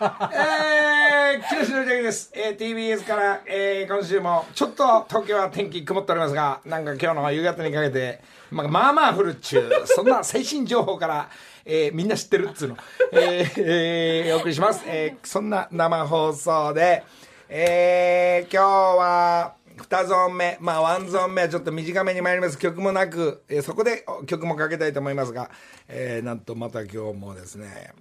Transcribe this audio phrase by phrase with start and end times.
[0.00, 2.30] えー、木下のです。
[2.32, 8.20] えー、TBS から、えー、今週も、ちょっと東京は天気曇っておりますが、なんか今日の夕方にかけて、
[8.52, 11.28] まあ、まあまあ降るっちゅう、そんな最新情報から、
[11.64, 12.76] えー、みんな知ってるっつうの、
[13.12, 14.84] えー、えー、お送りします。
[14.86, 17.02] えー、そんな生放送で、
[17.48, 18.66] えー、今日
[18.98, 22.58] は、二ゾーン目、まあワンゾーン目はちょっと短めに参ります。
[22.58, 25.50] 曲もなく、えー、そこで曲もかけたいと思いますが、
[25.88, 27.92] えー、なんとまた今日もですね、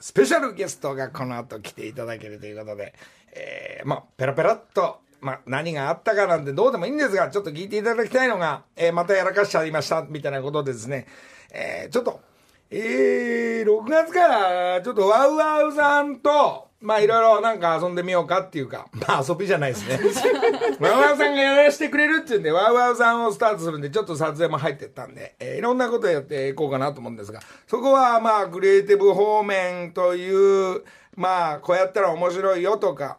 [0.00, 2.94] スペシャルゲストがこの後来ていただけるということで、
[3.32, 11.06] えー、まあ、ペラペラっと、まあ、何があったかなんてどうでもいいんですが、ちょっと聞いていただきたいのが、えー、またやらかしちゃいました、みたいなことですね、
[11.52, 12.20] えー、ちょっと、
[12.70, 20.00] えー、6月からちょっとワウワウさんと、まあいろいろなんか遊んでみようかっていうか、 まあ遊びじゃないですね。
[20.80, 30.84] ワウワウさんがやらせてくれるっていうんで、ワウワウさんをスタートするんで、ちょっと撮影も入ってったんで、えー、いろんなことやっていこうかなと思うんですが、そこはまあクリエイティブ方面という、
[31.16, 33.18] まあこうやったら面白いよとか、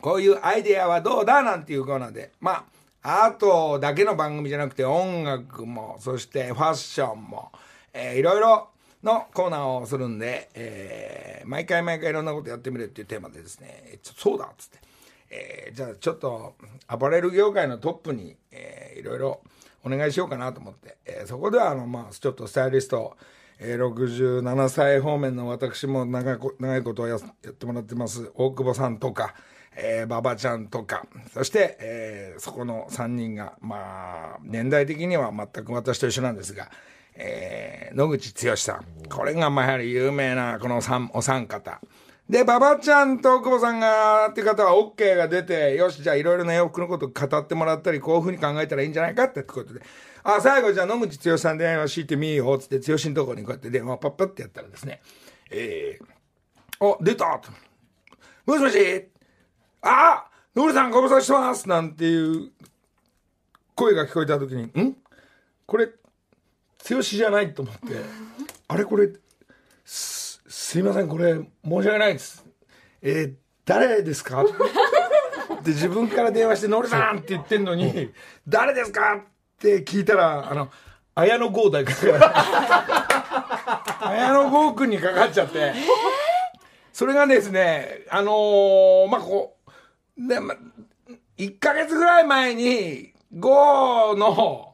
[0.00, 2.64] こういうアイデアはどうだなんていうコーナーで、ま
[3.02, 7.52] あ、アートだけの番組じゃなくて音楽も、そしてファッションも、
[7.92, 8.68] えー、いろいろ
[9.02, 14.78] のコーナーをするんで、えー、毎回毎回いろんなことやってみるっていうテーマでですね、そうだっつって、
[15.30, 16.54] えー、じゃあちょっと
[16.86, 19.40] アパレル業界のトップに、えー、いろいろ
[19.84, 23.16] お願いしようかなと思って、えー、そこではあの、まあ、ちょっとスタイリスト、
[23.60, 28.30] えー、67歳方面の私も長い長いことをやってもらってます。
[28.34, 29.34] 大久保さんとか、
[29.76, 36.70] えー、馬場ちゃんとか、そして、えー、そこの3人が、まあ、年代的には全く私と一緒なんですが、
[37.20, 38.86] えー、野口剛さん。
[39.08, 41.80] これがまあやはり有名なこの三お三方。
[42.30, 49.80] で、馬場ちゃんと久保さんが、っていう方は OK が出て、よし、じゃあいろいろな洋服のこと語ってもらったり、こういうふうに考えたらいいんじゃないかってことで、
[50.22, 55.00] あ、最後じゃあ野口剛さんで電話敷いてみよう、つって、剛のところにこうやって電話パッパってやったらですね、
[55.50, 57.40] えー、あ、出た
[58.46, 59.08] もしもし。
[59.80, 60.24] あ
[60.56, 61.68] 野口さんご無沙汰してます。
[61.68, 62.50] なんていう
[63.74, 64.96] 声が聞こえた時に、ん？
[65.66, 65.88] これ、
[66.86, 67.80] 剛じゃないと思って、
[68.68, 69.08] あれこれ、
[69.84, 71.42] す、すいません、これ、申
[71.82, 72.44] し訳ないです。
[73.02, 73.34] えー、
[73.64, 74.44] 誰ですか？
[75.62, 78.12] で、自分から電話して、のりさんって言ってんのに、
[78.46, 79.16] 誰ですか？
[79.16, 79.20] っ
[79.58, 80.68] て聞いたら、あの、
[81.14, 81.92] 綾野剛大か
[84.00, 85.72] 綾野剛君にかかっちゃって、
[86.92, 89.56] それがですね、あのー、まあ、こ
[90.16, 90.54] う、で、ま、
[91.36, 94.67] 1ヶ月ぐらい前に、ゴーの、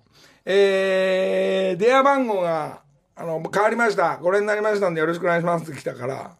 [0.44, 2.82] えー、電話番号が、
[3.16, 4.18] あの、変わりました。
[4.18, 6.36] これになりましたんでよろしくお願いしますって来たから、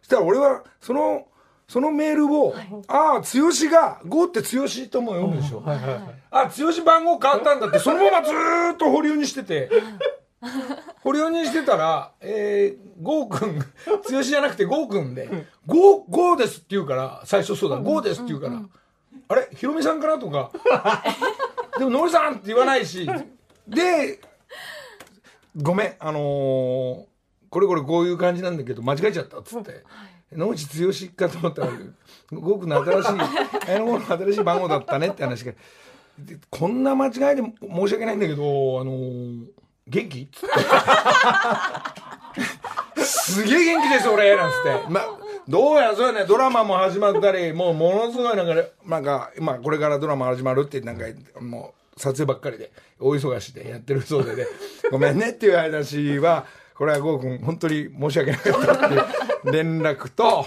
[0.00, 1.26] そしたら俺は、その、
[1.68, 3.22] そのメールを、はい、ああ、剛
[3.70, 5.60] が、5って剛とも読むでしょ。
[5.60, 8.32] はいはいはい、あ、剛番号変わったんだって、そのままず
[8.74, 9.70] っと保留にしてて、
[11.02, 13.58] 保留にしてたら、えー、ゴーくん、
[14.12, 15.28] 剛じゃなくてゴーくんで、
[15.66, 18.62] ゴー、ゴーですって言うから、最初そうだ、ゴーですって言うから、
[19.28, 19.48] あれ？
[19.54, 20.18] ヒロミさんかな？
[20.18, 20.52] とか、
[21.78, 23.08] でも、のりさんって言わないし、
[23.68, 24.20] で、
[25.56, 26.22] ごめん、あのー、
[27.48, 29.82] これこれこういう感じなんだけど、間違えちゃったっつって。
[30.32, 31.68] 野口剛かと思ったら、
[32.32, 35.52] ごくの新しい、あのの新しい番号だったねって話が。
[36.50, 38.42] こんな間違いで申し訳ないんだけど、
[38.80, 39.46] あのー、
[39.86, 40.28] 元気？
[42.96, 44.56] すげえ元気です俺なんつっ
[44.86, 44.90] て。
[44.90, 45.02] ま
[45.48, 48.54] どうや、そうやね、ドラマも始まったり、もうものすごいなんか、
[48.84, 51.04] なんか、今これからドラマ始まるって、なんか、
[51.40, 54.46] もう、撮影ばっかりで、大忙しでやってるそうでね、
[54.90, 59.04] ごめんねっていう話は、これはゴー君、本当に申し訳なかったっていう。
[59.52, 60.44] 連絡と、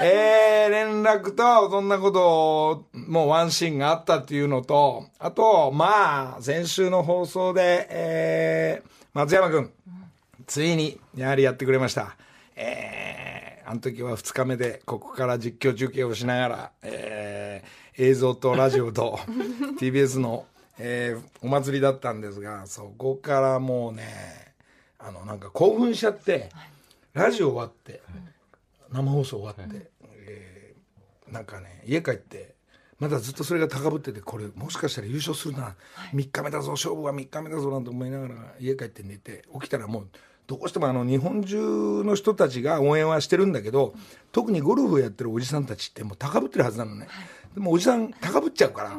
[0.00, 9.70] えー、連絡と、そんなことを、もうワンシーンがあったっていうのと、あと、まあ、先週の放送で、えー、松山君、
[10.46, 12.16] ついに、やはりやってくれました。
[12.56, 19.18] えー、あの時は2日目で、ここから実況中継をしながら、えー、映像とラジオと
[19.80, 20.44] TBS の、
[20.78, 24.54] えー、お祭りだったんですがそこからもうね
[24.98, 26.48] あのなんか興奮しちゃって、
[27.12, 28.00] ラジオ終わって、
[28.90, 32.54] 生放送終わって、はい、えー、なんかね家帰って
[32.98, 35.74] まだずっとそれが高ぶっててこれもしかしたら優勝するな、は
[36.12, 40.08] い、3日目だぞ勝負は3日目だぞなんて思いながら家帰って寝て起きたらもう
[40.46, 43.94] どうしてもあの日本中の人たちが応援はしてるんだけど
[44.32, 47.06] 特にゴルフをやってるおじさんたちってもう高ぶってるはずなのね。
[47.08, 48.98] はいでもおじさん高ぶっちゃうから、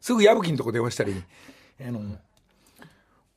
[0.00, 1.22] すぐ矢吹のとこ電話したり、
[1.80, 2.02] あの、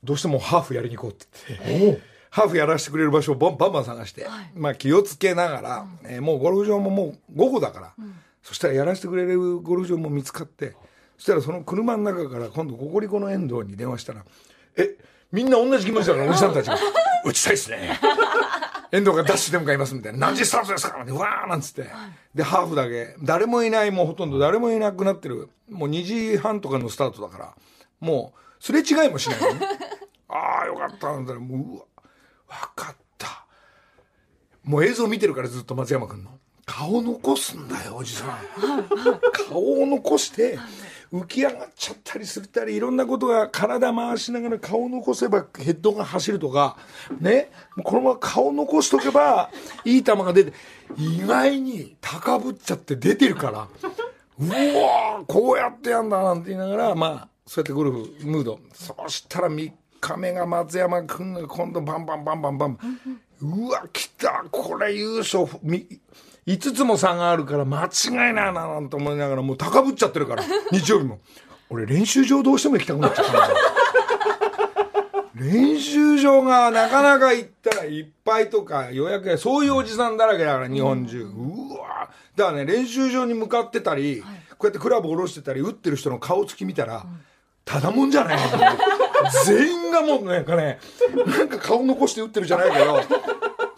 [0.03, 10.75] どうしてもハーフやりに行こうって言って、ハーフやらせてくれる場所をバンバンバン探して、はい、まあ気をつけながら、うん、えー、もうゴルフ場ももう午後だから、うん、そしたらやらせてくれるゴルフ場も見つかって、
[11.17, 14.23] そしたらその車の中から今度ココリコの遠藤に電話したら、
[14.77, 14.95] え、
[15.31, 16.77] みんな同じ気持ちだから、おじさんたちが、
[17.25, 17.99] 打ちたいっすね。
[18.91, 20.19] 遠藤がダッシュで向かいますみたいな。
[20.19, 21.87] 何時スタートですかうわーなんつって。
[22.35, 23.15] で、ハーフだけ。
[23.23, 25.49] 誰もいない、もうほとんど誰もいなくなってる。
[25.69, 27.55] もう2時半とかのスタートだから。
[28.01, 29.67] もう、すれ違いもしないのね。
[30.27, 31.07] ああ、よかった。
[31.13, 31.85] なんだら、もう、うわ、
[32.49, 33.45] わかった。
[34.63, 36.37] もう映像見てるからずっと松山君の。
[36.65, 38.29] 顔残すんだよ、おじさん。
[39.49, 40.57] 顔を残して、
[41.11, 46.77] 浮き上がっちゃったりするたり、いろんなことが体回しながら顔を残せばヘッドが走るとか、
[47.19, 47.51] ね、
[47.83, 49.49] このまま顔残しとけば、
[49.83, 50.53] いい球が出て、
[50.97, 53.67] 意外に高ぶっちゃって出てるから、
[54.39, 58.59] うわーこうやってやんだなんて言いながら、まあ、そうやってゴルフ、ムード。
[58.73, 62.79] そしたら3日目が松山君が今度バンバンバンバンバン。
[63.41, 65.45] うわ、来たこれ優勝。
[65.61, 65.85] み
[66.47, 71.19] 5つも差があるから間違いないななんて思いながらもう高ぶっちゃってるから 日曜日も。
[71.69, 73.55] 俺練習場どうしても行きたくなっちゃったんだよ。
[75.35, 82.09] 練習場がなかなか行ったらいっぱいとか予約やそういうおじさんだらけだから日本中、うわ。
[82.35, 84.21] だからね練習場に向かってたり、
[84.57, 87.05] こうやってクラブ下ろしてたり打ってる人の顔つき見たら、
[87.65, 88.37] ただもんじゃない
[89.45, 90.79] 全員がもうなんかね
[91.25, 93.01] なんか顔残して打ってるじゃないけど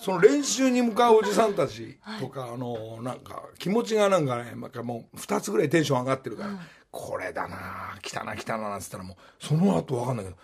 [0.04, 6.50] その練習に向かうおじさんたちとか、あのなんか気持ちがなんかねなんかもう2つぐらいテンション上がってるから、
[6.92, 10.38] これだな来たな来たななんつったらもうその後分かんないけど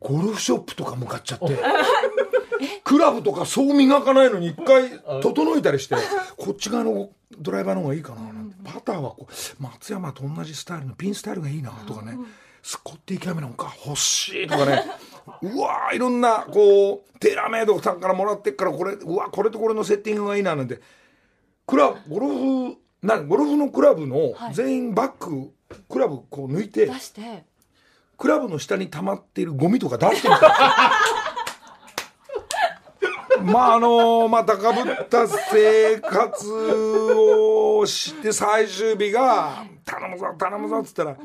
[0.00, 1.58] ゴルフショップとか向かっちゃって
[2.82, 4.90] クラブとかそう磨かないのに一回
[5.20, 5.96] 整えたりして
[6.38, 12.16] こっち側のドライバーの方がいいかななんてパターはこう松山と同じスタイルのピンスタイルがいいなとかね
[12.62, 14.82] スコッティキャメロンか欲しいとかね
[15.42, 20.80] うわーいろんなこうテーラーメイドさんからもらってっからこれうわこれとこれのセッティングがいいななんて。
[21.66, 25.50] クラブゴルフなゴルフのクラブの全員バック
[25.88, 27.44] クラブこう抜いて出して。
[28.16, 30.54] クラブの下に溜まっているゴミとか出してみた。
[33.42, 41.16] まああのまあ高ぶった生活をして最終日が「頼むぞ頼むぞ」っつったら。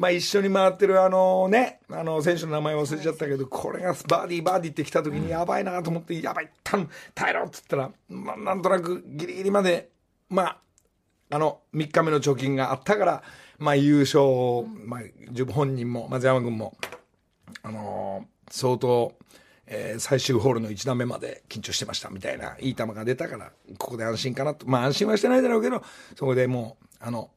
[0.00, 9.90] まあ一緒に回ってるあのね、あの選手の名前忘れちゃったけど、これがバーディーバーディーって来た時にやばいなと思って、やばい、頼む、耐えろっつったら、まあなんとなくギリギリまで、
[10.30, 10.58] まあ、
[11.28, 13.22] あの3日目の貯金があったから、
[13.58, 15.00] まあ優勝を、まあ
[15.32, 16.78] 自分本人も松山君も、
[17.62, 19.12] あのー相当、
[19.66, 24.66] えー最終ホールの1段目まで緊張してましたみたいないい球が出たからここで安心かなと。
[24.66, 25.84] まあ安心はしてないだろうけど
[26.16, 27.30] そこでもうあのね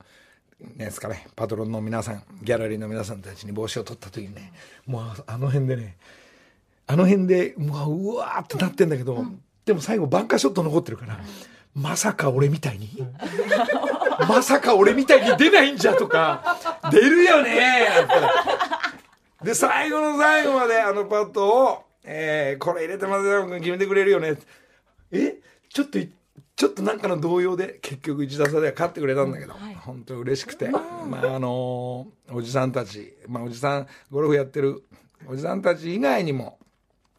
[0.77, 1.27] ですかね。
[1.35, 4.53] パトロンの皆さんギャラリーの皆さんたちに帽子を取った時にね
[4.85, 5.97] もうあの辺でね
[6.87, 9.25] あの辺でうわうわーってなってんだけど、
[9.65, 11.19] でも最後バンカーショット残ってるから、
[11.73, 12.89] まさか俺みたいに
[14.27, 16.57] まさか俺みたいに出ないんじゃとか
[16.91, 18.07] 出るよねーっ
[19.41, 19.45] て。
[19.45, 24.35] で、最後の最後まであのパットを、えー、これ入れて松山君決めてくれるよね。
[25.11, 25.35] え？
[25.69, 26.11] ちょっとい、
[26.63, 29.75] ちょっとなんかの動揺で結局1打差では勝ってくれたんだけど、はい。
[29.75, 30.79] 本当嬉しくて、ま
[31.21, 31.35] あ。
[31.35, 34.81] あのーおじさんたち、まあおじさん、ゴルフやってる
[35.27, 36.57] おじさんたち以外にも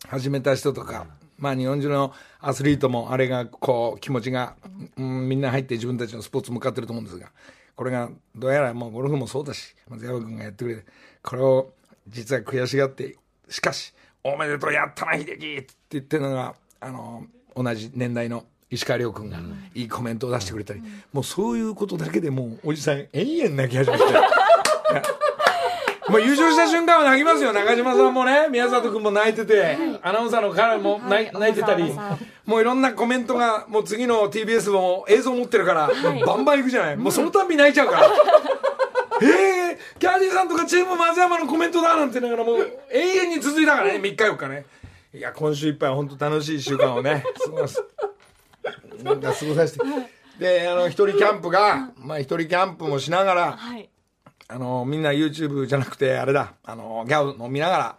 [0.09, 1.07] 始めた人とか、
[1.37, 4.55] まあ日本中のアスリートもあれがこう気持ちが、
[4.97, 7.31] うん、みんな入って自分たちのスポーツ向かってると思うんですが、
[7.77, 10.85] これがどうやらもうゴルフもそうだし、松山君がやってくれて、
[11.23, 11.71] これを
[12.09, 13.19] 実は悔しがって、
[13.51, 19.39] しかし、おめでとうやったな、秀樹って言ってるのが、あの、同じ年代の石川遼君が
[19.75, 24.05] いいコメントを出してくれたり、もうそういうことだけでもうおじさん延々泣き始めて。
[26.07, 27.53] もう優勝した瞬間は泣きますよ。
[27.55, 31.93] 中島さんもね、宮里君も泣いてて、アナウンサーの彼も泣い泣いてたり
[32.45, 35.91] もういろんなコメントが、もう次の TBS も映像持ってるから、
[36.27, 36.97] バンバン行くじゃない。
[36.97, 38.11] もうそのたんび泣いちゃうから。
[39.23, 44.67] ええキャンディーさんとかチーム松山のコメントだなんて言いながらもう永遠に続いたからね、3日4日ね。
[45.15, 47.83] いや、今週いっぱいは本当楽しい週間をね、過ごす。
[49.05, 49.85] なんか過ごさせて。
[50.39, 53.89] で、あの、一人キャンプが、まあ一人キャンプもしながら、はい。
[54.49, 57.99] あの、みんな YouTube じゃなくて、あれだ、あの、ギャオの見ながら、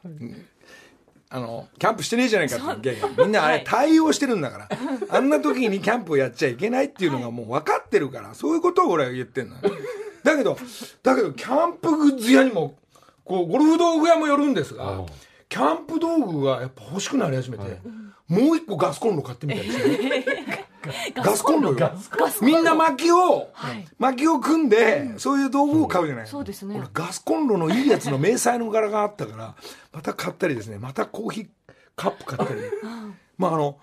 [1.29, 4.69] あの、キャンプしてねえじゃないかってみんなあれ対応してるんだから、
[5.09, 9.61] あんな時にキャンプをやっちゃいけないっていうのがもう分かってるから、そういうことを俺は言ってんのよ。
[10.23, 10.57] だけど、
[11.03, 12.75] だけど、キャンプグッズ屋にも、
[13.23, 15.03] こう、ゴルフ道具屋も寄るんですが、
[15.49, 17.79] キャンプ道具がやっぱ欲しくなり始めて、
[18.27, 20.25] もう一個ガスコンロ買ってみたりして。
[21.15, 21.91] ガスコンロよ。
[22.41, 26.27] みんな薪を、はい薪を組んで、そういう道具を買うじゃない。
[26.27, 29.55] そうですね俺ガスコンロのいいやつの迷彩の柄があったから、
[29.91, 31.47] また買ったりですね、またコーヒー
[31.95, 32.59] カップ買ったり。
[33.37, 33.77] まああの、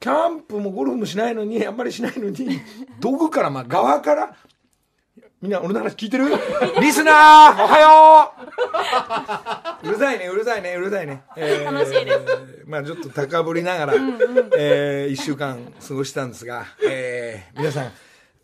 [0.00, 2.60] キャンプもゴルフもしないのに、あんまりしないのに、
[3.00, 4.36] 道具から、まあ側から、
[5.42, 6.26] みんな俺の話聞いてる？
[6.80, 8.32] リスナーおはよ
[9.82, 9.88] う。
[9.88, 12.18] うるさいねうるさいねうるさいね、え楽しいです。
[12.64, 13.94] まあちょっと高ぶりながら、
[14.56, 17.92] えー、1週間過ごしたんですが、えー、皆さん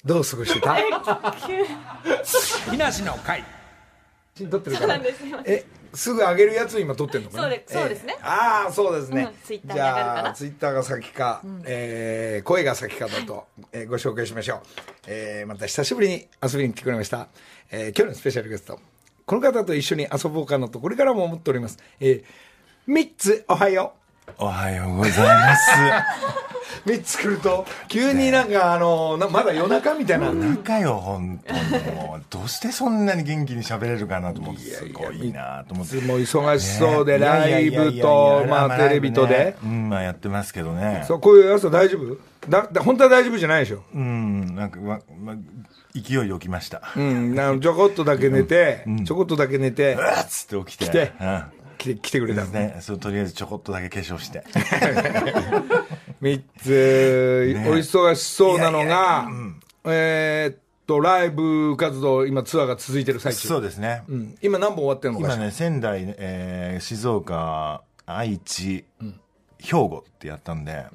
[0.05, 0.76] どう過ごしてた？
[2.71, 3.45] 木梨 の会。
[4.35, 4.95] 写真撮ってるから。
[4.95, 5.25] そうなんです。
[5.26, 5.64] よえ
[5.95, 7.42] すぐ上げるやつを今撮ってるのかな？
[7.42, 8.16] そうですね。
[8.18, 14.61] えーああそうですね、うんツイッターじゃあツイッターが先か、えー声が先かだと、えーご紹介しましょう、
[15.07, 17.28] えーまた久しぶりに遊びに来てくれました、
[17.71, 18.78] えー今日のスペシャルゲスト。
[19.26, 23.92] この方と一緒に遊ぼうかなとこれからも思っております、えー、3つおはよ
[24.38, 25.70] おはようございます。
[26.87, 32.25] う3つ来ると急になんかあのなまだ夜中みたいな、中よ、本当にもう。
[32.30, 35.97] どうしてそんなに元気に喋れるかなと思って、すごいなと思って。
[35.99, 39.56] いつも忙しそうで、ねライブと、まあ、テレビとで、。
[39.62, 41.04] うん、まあやってますけどね。
[41.06, 42.16] そう、こういう朝大丈夫
[42.49, 43.82] だ、だ本当は大丈夫じゃないでしょ。
[43.94, 45.35] うん、なんか、ま、ま、
[45.94, 46.82] 勢い起きました。
[46.97, 50.85] うん、なちょこっとだけ寝て、ちょこっとだけ寝てう、わっつって起きて。
[50.87, 51.44] 来てうん。
[51.78, 52.50] 来て、来てくれたの。
[52.50, 54.44] ね、そう、とりあえずちょこっとだけ化粧して。
[56.20, 63.47] 三つ、ねお忙しそうなのがうん、えーっと、ライブ活動、今ツアーが続いてる最中。
[63.49, 64.02] そうですね。
[64.08, 64.38] うん。
[64.42, 65.35] 今何本終わってるのかしら？
[65.37, 68.85] 今ね、仙台、えー静岡、愛知、
[69.61, 70.87] 兵庫ってやったんで、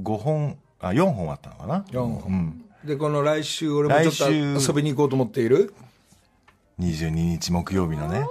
[0.00, 2.64] 5本、あ、4本あったのかな？4本うん。
[2.84, 5.74] で、この来週、俺もちょっと来週遊びに行こうと思っている
[6.78, 8.26] ？22日木曜日のね、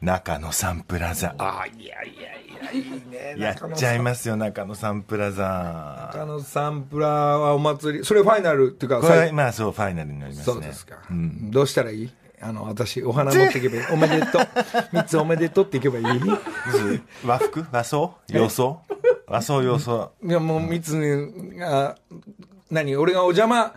[0.00, 1.34] 中野サンプラザ。
[1.38, 3.34] ああ、いやいやいや、いいね。
[3.42, 6.10] やっちゃいますよ、中野サンプラザ。
[6.12, 10.52] 中野サンプラーはお祭り、それファイナルっていうか、これ、最まあそう、ファイナルになりますね。
[10.54, 12.10] そうですか、どうしたらいい？
[12.42, 13.82] あの、私、お花持っていけばいい。
[13.90, 14.42] おめでとう。
[14.92, 16.04] 三つおめでとうっていけばいい？
[17.24, 18.12] 和服和装？
[18.28, 18.80] 洋装？
[19.26, 20.12] 和装洋装。
[20.22, 21.94] いや、もう三つに、あ
[22.70, 22.94] 何？
[22.96, 23.72] 俺がお邪魔、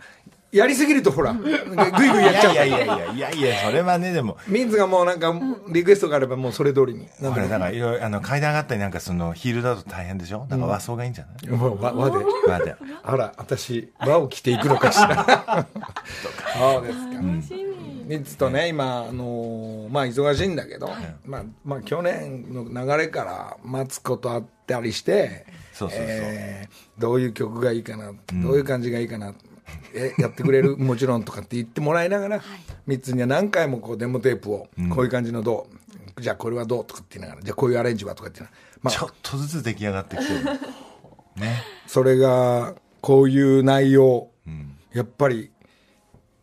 [0.52, 5.32] やりすぎるとほら、ぐいぐいやっちゃういやいやいやいやいやそれはね、でも、ミンズがもうなんか、
[5.68, 7.00] リクエストがあればもうそれ通りに。
[7.00, 10.46] なんだろこれ、だから、いろいろ、あの、階段上がったりなんか、その、ヒールだと大変でしょ？
[10.48, 11.56] だから和装がいいんじゃない、う。
[11.56, 12.24] もう和和で。
[12.48, 12.74] 和で。
[13.04, 15.66] あら、私、和を着ていくのかしら？
[16.58, 17.14] そうですか。
[17.14, 17.70] 楽しみ
[18.06, 20.90] ミンズとね、今、あのーまあ忙しいんだけど、
[21.24, 29.32] まあ、まあ去年の流れからマツコと会ったりして、そうそうそうえーどういう曲がいいかな、どういう感じがいいかな、
[29.94, 30.76] えやってくれる？
[30.78, 32.42] もちろんとかって言ってもらいながら、
[32.86, 35.66] ミッツには何回もこうデモテープを、こういう感じのど
[36.16, 36.84] うじゃあこれはどう？
[36.84, 40.40] とかって言いながらじゃあこういうアレンジはとかって言いながら、まあ、ちょっとずつ出来上がってきてる。
[41.36, 41.62] ね。
[41.86, 44.28] それがこういう内容、
[44.92, 45.50] やっぱり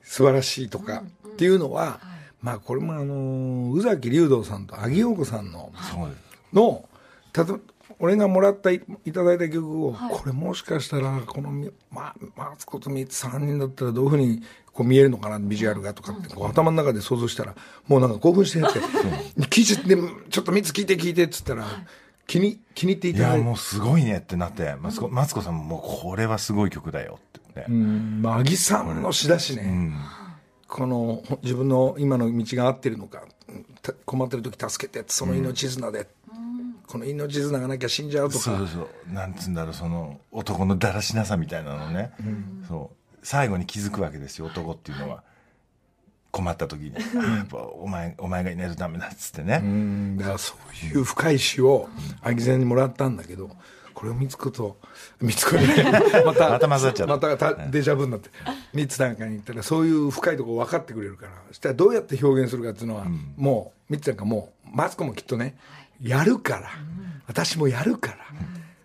[0.04, 2.00] 素晴らしいとかっていうのは、
[2.42, 6.22] まあこれもあの宇崎竜童さんと萩陽子さんのそうです。
[6.54, 6.88] の
[7.34, 7.60] たと
[8.00, 17.56] 俺がもらったいいただいた曲を、これもしかしたらこのみまマツコとミツ3人だったらどういうふうにこう見えるのかなビジュアルがとかってこう頭の中で想像したら
[17.88, 19.98] もうなんか興奮してやって聞いちゃって
[20.30, 21.66] ちょっとミツ聞いて聞いてっつったら
[22.28, 27.72] 気に気に入っていいや、ただいてもうすごいねってなって、マツコ、マツコさんももうこれはすごい曲だよって言って。
[27.72, 29.96] うんまあ、アギさんの詩だしね、うん。
[30.68, 33.24] このほ自分の今の道が合ってるのか
[33.82, 36.08] た困ってる時助けてその命綱で、
[36.88, 39.14] この命綱がなきゃ死んじゃうとかそうそう。
[39.14, 42.12] なんつうんだろう、その男のだらしなさみたいなのね。
[42.68, 43.18] そう。
[43.24, 45.24] 最後に気づくわけですよ、男っていうのは。
[46.32, 46.94] 困った時に。
[46.96, 49.62] あやっぱお前、お前がいないとダメだっつってね。
[49.64, 51.90] うんだからそういう深い詩を
[52.22, 53.50] アギゼンにもらったんだけど
[53.94, 54.78] これを見つくと
[55.20, 55.66] 見つくに
[56.24, 58.30] またまた混ざっちゃったまたたデジャブになって
[58.72, 65.58] 三つなんかに行ったらそういう深いところ分かってくれるからそしたらどうやって表現するかっていうのは、もう三つなんかもうマツコもきっとね
[66.02, 66.70] やるから、
[67.28, 68.16] 私もやるか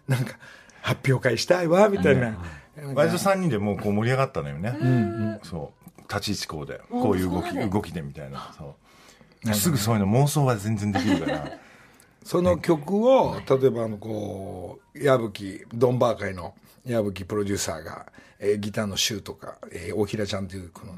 [0.09, 0.37] ら、なんか
[0.81, 2.37] 発表会したいわみたいな、
[2.95, 5.39] 割と3人でもうこう盛り上がったのよね。
[5.43, 6.01] そう。
[6.09, 6.81] 立ち位置こうで。
[6.91, 8.55] こういう動き、動きでみたいな。
[8.57, 8.77] そ
[9.45, 9.55] う。
[9.55, 11.51] すぐそういうの妄想は全然できるから。
[12.25, 16.55] その曲を例えばあのこう矢吹ドンバー界の
[16.85, 18.07] 矢吹プロデューサーが、
[18.39, 20.93] えーギターのシューとか、えー大平ちゃんというこの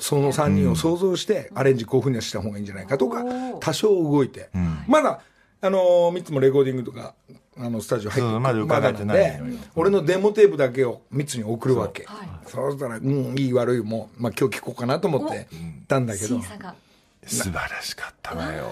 [0.00, 3.24] その3人を想像してアレンジこういうふうにした方がいいんじゃないかとか
[3.60, 4.50] 多少動いて、
[4.88, 5.20] まだ
[5.62, 5.78] あの
[6.12, 7.14] 3つもレコーディングとか
[7.58, 9.42] あのスタジオ入ってまだ伺えてない
[9.74, 12.06] 俺のデモテープだけを3つに送るわけ。
[12.46, 15.46] そうしたらうんいい悪いも、まあ、今日聞こうかなと思って
[15.86, 16.26] たんだけど。
[16.26, 16.74] 審査が
[17.34, 18.70] 素晴らしかったわよ。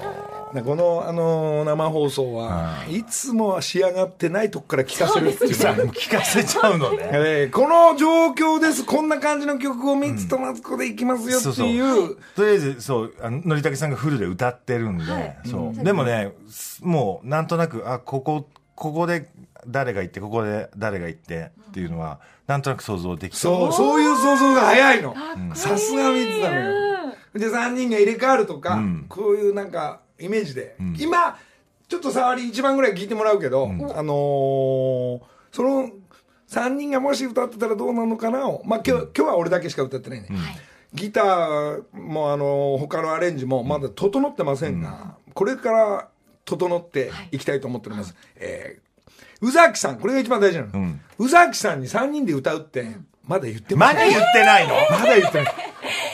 [0.53, 5.55] ねこの、あの生放送は、いつもは仕上がってないとこから聞かせるっていう。
[5.55, 6.99] さもう聞かせちゃうのね。
[7.13, 8.85] えーこの状況です。
[8.85, 15.05] こんな感じの曲を3つとマツコでいきますよっていう,、とりあえず、そう、あの、のりたけさんがフルで歌ってるんで、
[15.47, 15.85] そう。
[15.85, 19.29] でもね、すもう、なんとなく、あ、ここ、ここで
[19.67, 23.39] 誰が行って、ここで誰が行ってっていうのは、なんとなく想像できた。
[23.39, 25.15] そうそういう想像が早いの。
[25.55, 26.88] さすが3つなのよ
[27.39, 29.07] で3人が入れ替わるとか、うん。
[29.09, 30.97] こういうなんかイメージで、ん。
[30.99, 31.39] 今
[31.89, 35.21] ちょっと触り一番ぐらい聞いてもらうけど、あのー
[35.53, 35.91] その
[36.49, 40.29] 3人がもし歌ってたらどうなのかなを、まあ、今日今日は俺だけしか歌ってないね、
[40.95, 46.09] ギターもあのー他のアレンジもまだ整ってませんが、これから
[46.45, 47.39] 整ってい。
[47.39, 48.89] きたいと思っております、えー
[49.41, 51.01] 宇崎さんこれが一番大事なの、ん。
[51.19, 54.75] 宇崎さんに3人で歌うってまだ言ってまだ言ってないの？
[54.91, 55.55] まだ言ってない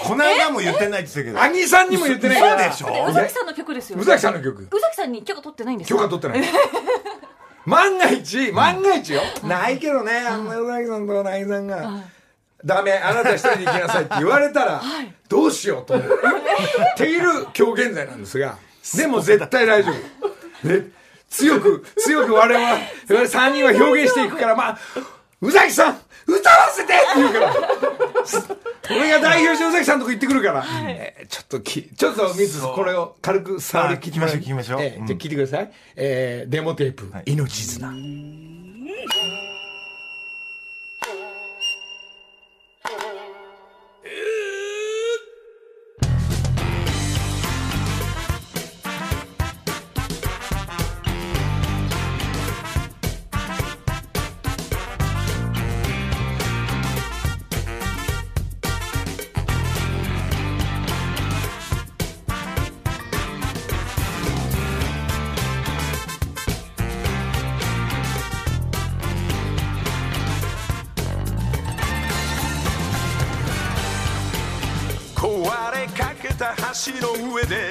[0.04, 1.42] この間も言ってないって言ってたけど。
[1.42, 3.06] アギさんにも言ってないから嘘でしょ？
[3.08, 4.02] 宇崎さんの曲ですよね。
[4.02, 4.62] 宇崎さんの曲。
[4.62, 6.00] 宇崎さんに許可取ってないんですか？
[6.00, 6.48] 許可取ってない。
[7.66, 10.12] 万が一万が一よ、ないけどね。
[10.18, 11.90] あんな宇崎さんと凪さんが、
[12.62, 14.82] ダメあなた一人で行きなさいって言われたら、
[15.30, 16.20] どうしようと思う。
[16.94, 18.56] っている今日現在なんですが。
[18.96, 19.92] でも絶対大丈
[20.62, 20.68] 夫。
[20.68, 20.88] ね
[21.30, 24.78] 強く強く我々は我々3人は表現していくからまあ
[25.46, 26.94] 宇崎さん歌わせて！
[26.94, 27.52] って言うから。
[28.90, 34.40] 俺が代表して宇崎さんのとこ行ってくるから、えーちょっときちょっとミスこれを軽く触りあ聞きましょう。
[34.40, 34.78] 聞きましょう。
[34.78, 34.84] うん。
[34.84, 37.92] えーじゃあ聞いてください、えーデモテープ「命綱」
[76.86, 77.68] 橋の上で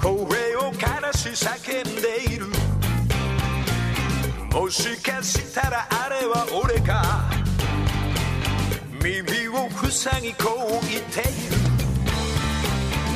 [0.00, 2.46] 声をからし叫んでいる。
[4.50, 7.30] もしかしたらあれは俺か。
[9.02, 11.58] 耳を塞ぎこう言っている。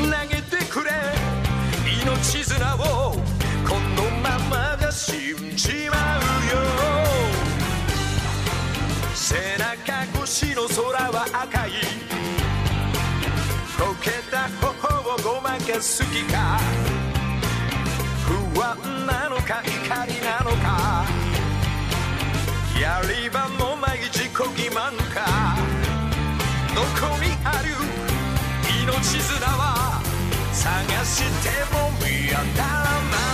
[0.00, 0.90] 投げてくれ。
[2.02, 2.78] 命綱を
[3.66, 6.20] このままじゃ死んじまう
[6.52, 6.58] よ。
[9.14, 12.03] 背中越しの空は赤い。
[14.04, 14.70] けた頬
[15.14, 16.60] をごまかす気か。
[18.26, 21.06] 不安なのか怒りなのか。
[22.78, 24.74] やり場もない自己欺瞞
[25.14, 25.56] か。
[26.74, 27.70] どこにある
[28.82, 30.02] 命綱は
[30.52, 30.62] 探
[31.06, 32.74] しても見当たら
[33.08, 33.33] ない。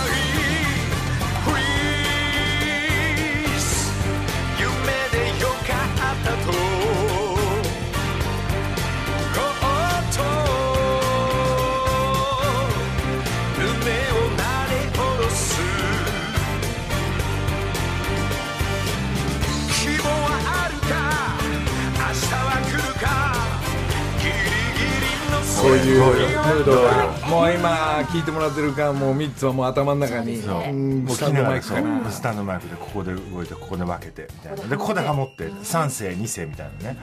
[25.61, 27.69] そういうムードがもう今
[28.09, 30.37] 聞いてもらってるかもう3つはもう頭の中に。
[30.37, 31.11] もう。
[31.11, 32.75] スタンドマイクかなスタンドマイクで。
[32.75, 34.63] ここで動いてここで分けてみたいな。
[34.69, 36.97] でここでハモって3世2世みたいなね。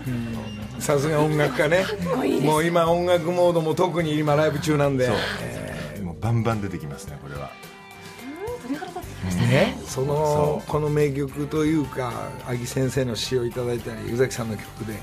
[0.81, 1.85] さすが音楽家ね。
[2.43, 5.07] もう今音楽モードも特に今ライブ中なんで。
[5.07, 5.13] そ
[6.01, 6.05] う。
[6.05, 7.51] もうバンバン出てきますねこれは。
[9.49, 9.79] ね。
[9.87, 12.13] そのそこの名曲というか
[12.49, 14.95] 阿木先生の詩をいただいたり宇崎さんの曲で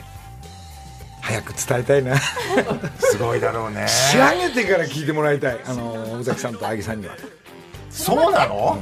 [1.25, 2.15] 早く伝えたいな。
[3.01, 3.87] すごいだろうね。
[3.87, 5.59] 仕上げてから聞いてもらいたい。
[5.65, 7.15] あの宇崎さんと阿木さんには。
[7.89, 8.77] そうなの？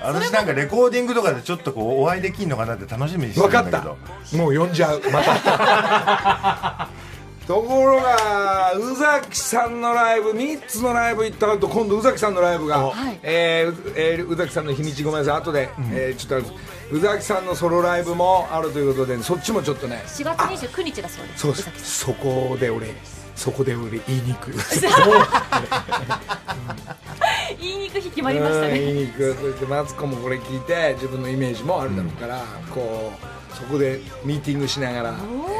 [0.00, 3.96] 私なんかレコーディングとかでちょっとこうお会いできんのかなって楽しみにして分かったるんだ
[4.30, 4.42] けど。
[4.44, 5.02] もう呼んじゃう。
[5.12, 6.88] また
[7.48, 13.18] ところが宇崎さんのライブ3つのライブ行った後今度宇崎さんのライブが、はい。
[13.22, 15.40] えーうえー宇崎さんの日にちごめんなさい。
[15.40, 16.50] 後で、えーちょっと
[16.94, 21.84] 宇崎さんのソロライブもあるということでそっちもちょっとね4月29日だそうですそう宇崎さん。
[21.86, 22.88] そこで俺
[23.34, 24.52] そこで俺言いに行く。
[27.58, 28.72] 言いに行く日決まりましたうん。
[28.74, 29.34] ね言いに行く。
[29.40, 32.42] そしてマツコもこれ聞いて自分のイメージもあるだろうから、
[32.74, 33.10] こ
[33.52, 35.57] うそこでミーティングしながら、えー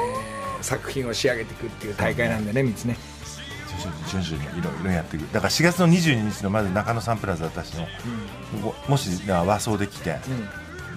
[0.63, 2.97] 作品を仕上げていくっていう大会なんでね3つね。
[3.81, 5.33] 徐々に徐々にいろいろやっていく。
[5.33, 7.83] だから4月の22日のまず中野サンプラザ私の、
[8.63, 10.17] ももし和装で来て、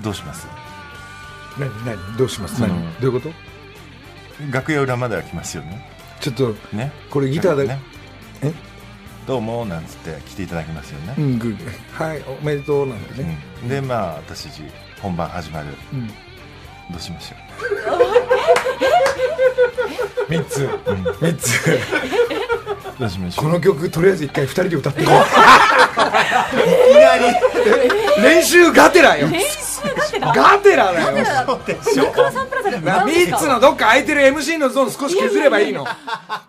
[0.02, 0.48] どうします？
[1.60, 2.60] 何何どうします？
[2.60, 2.70] 何？
[3.00, 3.34] どういうこと？
[4.52, 5.88] 楽屋裏までは来ますよね。
[6.20, 6.92] ちょっとね？
[7.12, 7.80] これギターでね？
[8.42, 8.52] え？
[9.28, 11.14] どうもなんつって来ていただきますよね。
[11.18, 13.70] う、んグーはいおめでとうなんでね、うん。
[13.70, 14.64] でまあ私たち
[15.00, 16.08] 本番始まる、ん。
[16.08, 16.14] ど
[16.98, 17.36] うしましょ
[20.30, 20.68] 3つ。
[21.22, 22.41] 3つ。
[23.36, 27.26] この曲とりあえず一回2人で歌っていこいきなり
[28.20, 29.28] う練習がてらよ。
[29.28, 31.26] 練習だってラガテラだよ。
[31.96, 33.08] 中川サンプラザで歌う。
[33.08, 35.86] んです3かつのどっか空いてる MC のゾーン少し削ればいいの。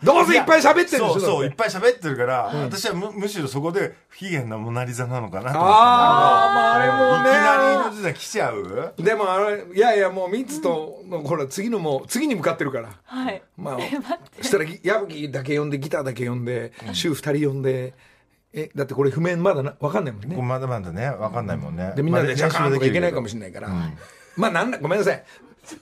[0.03, 7.31] どうせいっぱい喋ってるんでしょそうそういっぱい喋ってるから、私はむむしろそこで不機嫌なモナリザなのかなああまああれもね。
[7.31, 8.93] いきなりの時代来ちゃう？
[9.03, 12.91] でもあれいやいやもうミッツとのほら次のもう次に向かってるから。
[13.05, 13.43] はい。
[13.57, 13.79] まあ
[14.43, 16.41] そしたら矢吹だけ呼んでギターだけ呼んで
[16.92, 17.94] 週2人呼んで
[18.52, 20.37] えだってこれ譜面まだな分かんないもんね。
[20.37, 23.70] まだまだね分かんないもんね、でみんなでジャカーンとかいけないかもしれないから、
[24.37, 25.24] まあなんらごめんなさい。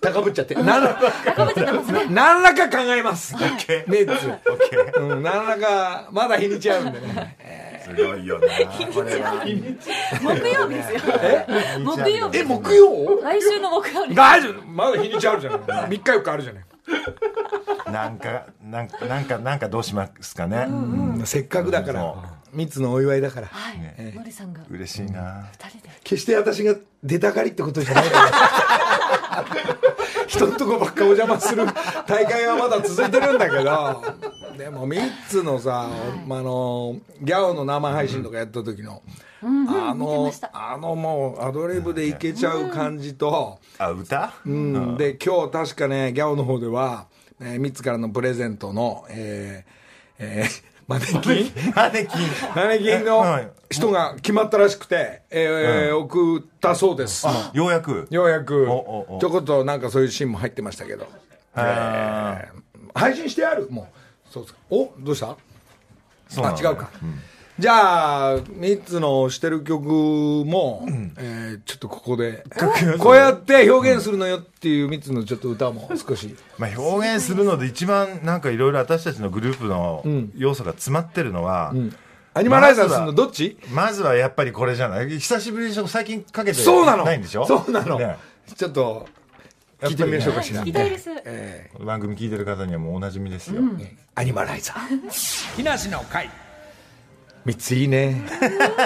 [0.03, 0.55] 高ぶっちゃって。
[0.55, 1.01] 何ら
[2.11, 2.69] 何らか。
[2.69, 3.35] 考えます。
[3.35, 3.57] メッ
[4.19, 4.37] ツ、オッ
[4.69, 7.81] ケーうん、何らかまだ日にちあるんでね。
[7.83, 8.47] すごいよな。
[8.93, 9.43] これは。
[9.43, 11.01] 木曜日ですよ。
[11.83, 13.23] 木曜日え木曜？
[13.23, 14.15] 来週の木曜日。
[14.15, 14.63] 大丈夫。
[14.67, 15.61] まだ日にちあるじゃない。
[15.61, 16.65] 3日4日あるじゃない、
[17.91, 23.47] なんかなんかなんかなんかどうしますかね、うんせっかくだからそミッツのお祝いだから。
[23.47, 23.79] はい。
[23.79, 24.13] ね。
[24.31, 24.61] さんが。
[24.69, 25.91] 嬉しいな、二人で。
[26.03, 28.11] 決して私が出たがりってことじゃない。
[28.11, 29.81] か ら
[30.27, 31.67] 人のとこばっかお邪魔する
[32.07, 34.03] 大会はまだ続いてるんだけど
[34.61, 35.89] でもミッツのさ、
[36.27, 39.01] まあ、あのギャオの生配信とかやった時の、
[39.43, 44.97] あのあのもうアドリブでいけちゃう感じと、あ歌、うん。
[44.99, 47.07] で今日確かねギャオの方では、
[47.41, 49.73] えーミッツからのプレゼントの、えー
[50.19, 51.73] えー マネキン？
[51.75, 52.21] マネキン。
[52.55, 53.05] マネキン。
[53.07, 58.09] の人が決まったらしくて、えー送ったそうです、ようやく。
[58.11, 58.67] ようやく。
[58.71, 61.07] おおおちょこっとなんかそういうシーンも入ってましたけど、
[61.55, 62.61] あえー
[62.93, 64.00] 配信してあるもう
[64.31, 64.61] そうですか。
[64.71, 65.37] おどうした？
[66.29, 66.89] そうあ違うか、
[67.59, 69.85] じゃあ3つのしてる曲
[70.47, 70.87] も、
[71.19, 72.45] えーちょっとここで
[73.01, 76.37] こうやって表現するのよっていう3つのちょっと歌も少し。
[76.57, 80.05] まあ、表現するので一番なんかいろいろ私たちのグループの
[80.37, 81.75] 要素が詰まってるのは、
[82.33, 83.59] アニマライザーするのどっち？
[83.75, 85.11] まずはやっぱりこれじゃない？
[85.11, 87.05] 久しぶりでしょ最近かけてそうなの。
[87.05, 87.45] ないんでしょ？
[87.45, 88.17] そうなの、ね。
[88.57, 89.09] ちょっと
[89.83, 91.11] 聞いてみましょうかしら、聞きたいです。
[91.25, 95.57] え番組聞いてる方にはもうおなじみですよ、ーアニマライザー。
[95.57, 96.31] 木梨の会。
[97.47, 98.23] 3ついいね。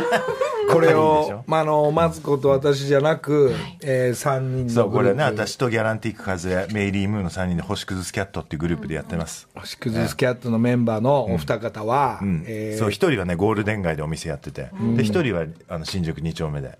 [0.71, 5.37] これをまあ、あのマツコと私じゃなく、えー、3人そうこれのグループ。
[5.37, 12.45] ね私とギャランティック風メイリー・ムーの3人で星屑スキャットっていうグループでやってます、星屑スキャットのメンバーのお二方は、うん。
[12.47, 16.79] えーそう一人はねゴールデン街でお店やってて、で一人はあの新宿2丁目で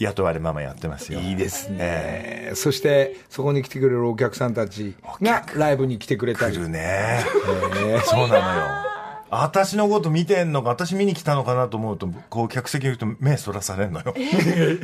[0.00, 1.20] 雇われママやってますよ。
[1.20, 6.56] いいですね、えーそしてそこに来てくれるお客さんたちがライブに来てくれたり。
[6.56, 7.20] 来るね、
[8.04, 8.90] そうなのよ。
[9.30, 14.12] 私のこと見てんのか私見に来たのかなと思うとこう客席に行くと目そらされんのよ、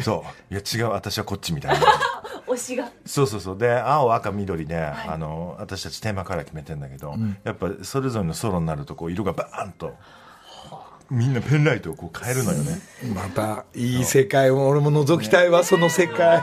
[0.03, 0.55] そう。
[0.55, 1.87] いや違う私はこっちみたいな。
[2.47, 2.89] 推しが。
[3.05, 3.59] そうそうそう。
[3.59, 9.97] で青赤緑で、あの私たちテーマカラー決めてんだけど、やっぱそれぞれのソロになるとこう色がバーンと
[11.11, 12.81] みんなペンライトをこう変えるのよね。
[13.15, 16.43] またいい世界を俺も覗きたいわ、その世界。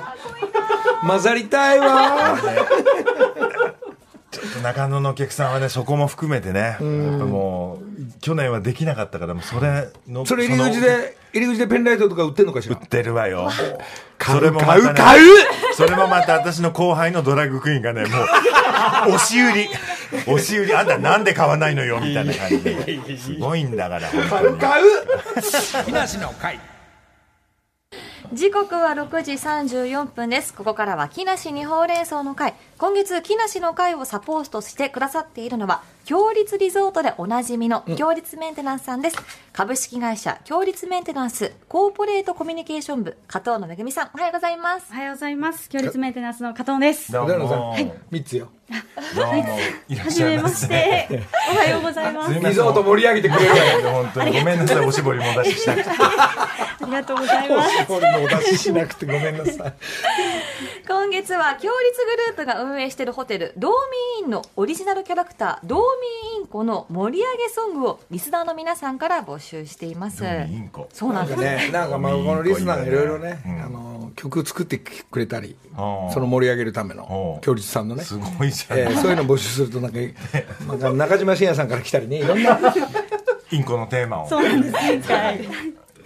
[1.05, 2.37] 混ざりたいわ。
[4.63, 12.75] 中野のお客さんはねそこも含めてねやっぱもう去年はできなかったからもうそれのそれ入り口で入り口でペンライトとか売ってんのかしら？
[12.75, 13.49] 売ってるわよ。
[14.17, 15.27] 買うそれもま買う買う。
[15.75, 18.07] それもまた私の後輩のドラッグクイーンがねも
[19.07, 19.67] う押し売り
[20.27, 24.85] 押し売りあんたなんで買わないのよみたいな感じですごいんだから買う買う
[25.85, 26.59] 木梨の会
[28.33, 30.55] 時刻は6時34分です。
[30.55, 32.55] ここからは木梨にほうれん草の会。
[32.79, 39.15] 今月、木梨の会をサポートしてくださっているのは、強立リゾートでおなじみの強立メンテナンスさんです。
[39.53, 44.95] 株式会社強立メンテナンスコーポレートコミュニケーション部、加藤のめぐみさん、おはようございますお。
[44.95, 45.69] はようございます。
[45.69, 47.09] 強烈メンテナンスの加藤です。
[47.09, 47.75] どう浦野さん、も
[48.11, 48.49] 3つよ
[49.15, 51.23] どうもいらっはじめましゃいませして。
[51.53, 52.33] おはようございます。
[52.33, 57.85] リゾート盛り上げてくれるわよ本当にごめんなさいおしぼりもお出ししなくてありがとうございます。
[57.85, 59.73] これもお出ししなくてごめんなさい
[60.87, 63.71] 今月は強立グループが運営しているホテル、ドー
[64.19, 70.21] ミーインのオリジナルキャラクター、ドーミーインコの盛り上げソングをリスナーの皆さんから募集しています。
[70.21, 70.87] ドーミーインコ。
[70.93, 71.39] そうなんです。
[71.39, 73.61] ね、なんかまあこのリスナーがいろいろね、うん。
[73.63, 78.03] あの曲作ってくれたり、ああその盛り上げるための強立さんのね。
[78.03, 79.97] すごいじゃん、えーそういうの募集するとなんか
[80.67, 82.59] なんか中島信也さんから来たりねいろんな。
[83.51, 84.29] インコのテーマを。
[84.29, 85.11] そうなんです。
[85.11, 85.41] はい。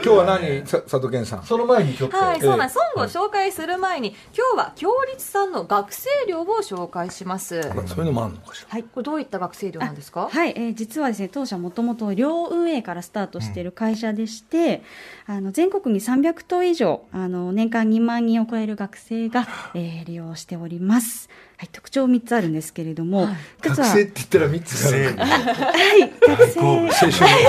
[0.03, 0.65] 今日は何？
[0.67, 1.43] さ佐藤健さん。
[1.43, 2.77] その前にちょっとはい、そうなんです。
[2.77, 7.55] えソングを紹介する前に、今日は強立さんの学生寮を紹介します。
[7.55, 8.69] ーそういうのもあるのかしら？
[8.69, 10.29] はい、これどういった学生寮なんですか？
[10.31, 14.83] はい、えー実はですね、当社もともと寮運営からスタートしている会社でして、
[15.25, 21.29] あの全国に300棟以上、あの年間2万人を超える学生が、えー利用しております。
[21.59, 26.59] はい、特徴3つあるんですけれども、は学生って言ったら3つ学がある はい、学生。
[26.59, 27.41] 青春の青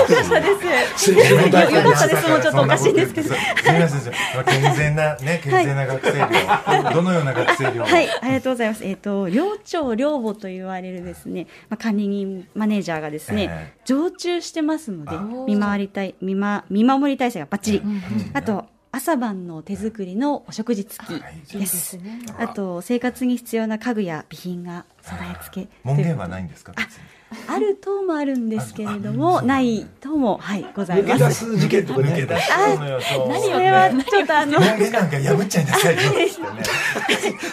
[1.21, 2.27] 春の大よかったです。
[2.27, 3.29] もうちょっとおかしいんですけど。
[3.29, 3.35] す
[3.71, 4.61] みませんすみません。
[4.63, 8.83] 健全なね健全な学生寮、どのような学生寮はい、ありがとうございます。
[8.83, 17.83] えっ、と、寮長、寮母と言われるですね、まあ、管理人、マネージャーがですね、え常駐してますのであ、見回りたい、見ま、見守り体制がバッチリ。
[18.33, 21.99] あと、朝晩の手作りのお食事付きはいです。
[22.37, 25.69] あと、生活に必要な家具や備品が備え付け。
[25.83, 27.03] 門限はないんですか別に
[27.47, 31.45] ある党もあるんですけれども、ない党も、はい、ござい抜け出ます。
[31.45, 32.09] す事件とかね。
[32.09, 35.95] 抜け出したのよそれはちょっとあの、門限なんか破っちゃいなさい。
[35.95, 36.25] よってね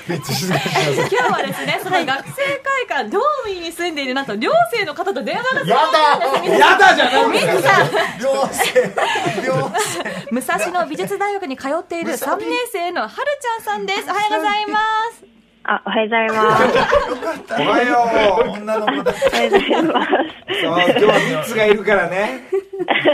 [0.08, 0.64] めっちゃ静かに
[0.96, 2.42] 今日はですね、その学生
[2.86, 3.22] 会館、ドー
[3.54, 10.26] ムに住んでいるなんと寮生の方と電話がやだやだじゃないミツさん、寮生寮生。
[10.30, 14.04] 武蔵野美術大学に通っている3年生のはるちゃんさんです。
[14.08, 14.78] おはようございま
[15.14, 15.35] す。
[15.68, 17.52] あ、 おはようございます。
[17.52, 18.50] おはよう。
[18.50, 19.50] 女の子だおはよう。
[19.50, 20.08] ございます。
[20.46, 22.40] そう今日は3つがいるからね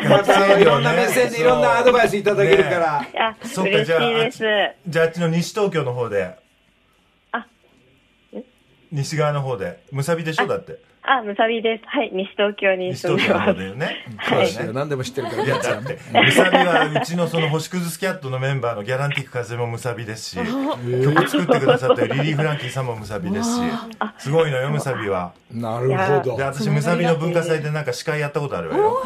[0.09, 4.39] またいろんな目線でいろんなアドバイスいただけるからあ、そっか嬉しじゃあいです。
[4.87, 6.35] じゃああっちの西東京の方で
[7.33, 7.47] あ
[8.93, 11.85] 西側の方でむさびでしょだってあ、むさびです。
[11.87, 13.53] はい、西東京に西住んでます。
[13.53, 13.65] 東京だ。
[13.65, 14.07] よね。
[14.17, 14.47] はい。
[14.47, 14.73] そうだね。
[14.73, 23.57] 何でも知ってるからいやだってむさびはうちのその星屑スキャットのメンバーのギャランティック風もむさびですし曲作ってくださったリリー・フランキーさんもむさびです。
[23.57, 23.61] し
[24.19, 25.33] すごいのよむさびは。
[25.53, 26.37] なるほど。
[26.37, 29.03] で私むさびの文化祭でなんか司会やったことあるわよ。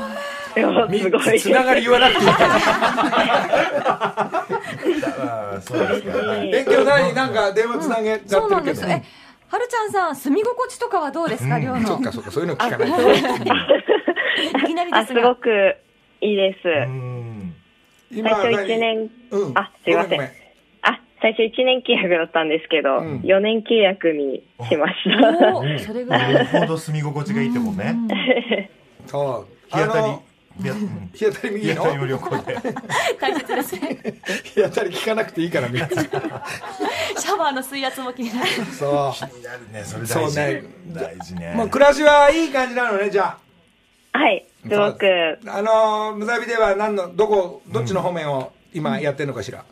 [0.54, 1.40] いやすごい。
[1.40, 2.46] つながり言わなくていいか
[5.24, 5.60] ら。
[5.62, 6.18] そうですか。
[6.18, 6.50] はい。
[6.54, 7.14] え今日何？
[7.14, 8.86] なんか電話つなげちゃそうってるけど。
[8.86, 11.86] なんですはるちゃんさん、住み心地とかはどうですか、寮の？
[11.86, 13.12] そっかそっかそういうの聞かないと。
[14.58, 15.20] いきなりであ、すが。
[15.22, 15.76] すごく
[16.20, 16.62] いいです。
[18.12, 19.58] 最初何？1年、うん。
[19.58, 20.20] あ、すいません。
[20.20, 20.28] あ、
[21.20, 23.20] 最初1年契約だったんですけど、ん。
[23.20, 25.84] 4年契約にしました。
[25.84, 26.18] それぐら。
[26.18, 28.68] ないるほど住み心地がいいってもんね。
[29.06, 29.52] そう。
[29.70, 30.06] 日当たり
[30.58, 31.74] 日当たり右の？
[31.74, 32.58] 日当たりも良好で。
[33.20, 33.98] 大切ですね。
[34.44, 35.88] 日当たり聞かなくていいからみんな。
[35.88, 38.48] シャワーの水圧も気になる。
[38.72, 39.84] そ気になるね。
[39.84, 41.52] それ大事そうね大事ね。
[41.54, 43.36] うもう暮らしはいい感じなのねじゃ
[44.12, 49.64] はい、すごく、ああのーむさびでは何のどこどっちの方面を今やってるのかしら？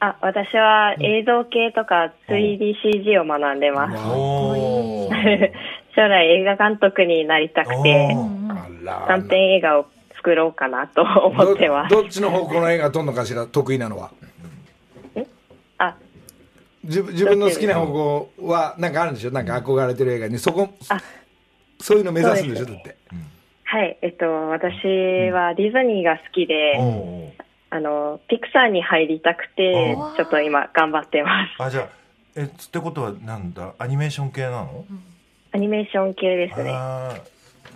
[0.00, 3.96] あ、私は映像系とか 3DCG を学んでます。
[4.08, 5.50] おー。
[5.94, 8.16] 将来映画監督になりたくて、
[9.06, 9.86] 短編映画を
[10.24, 11.94] 作ろうかなと思ってます。
[11.94, 14.10] どどっちの方向の映画撮るのかしら得意なのは？
[15.76, 15.96] あ、
[16.82, 19.30] 自分自分の好きな方向はなんかあるんでしょ？
[19.30, 20.98] なんか憧れてる映画にそこあ。
[21.78, 22.64] そういうの目指すんでしょ？
[22.64, 22.96] だって。
[23.64, 24.72] はい、えっと、私
[25.30, 27.34] はディズニーが好きで、
[27.70, 31.62] あの、ピクサーに入りたくてお、ちょっと今頑張ってます。
[31.62, 31.88] あじゃあ
[32.36, 33.74] えつってことはなんだ？
[33.78, 34.84] アニメーション系なの？
[35.52, 36.72] アニメーション系ですね。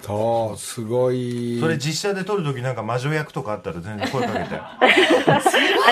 [0.00, 4.80] あそうすごいーそれ実写で撮るときなんか魔女役とかあったら全然声かけて あ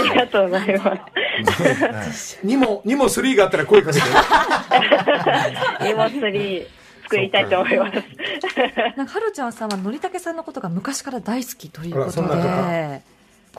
[0.02, 2.38] りがとうございます。
[2.42, 4.06] にもにも3があったら声かけて
[5.84, 6.66] リモ3
[7.04, 7.94] 作りたいと思います。
[8.96, 13.02] なんか、はるちゃんさんは、のりたけさんのことが昔から大好きということで。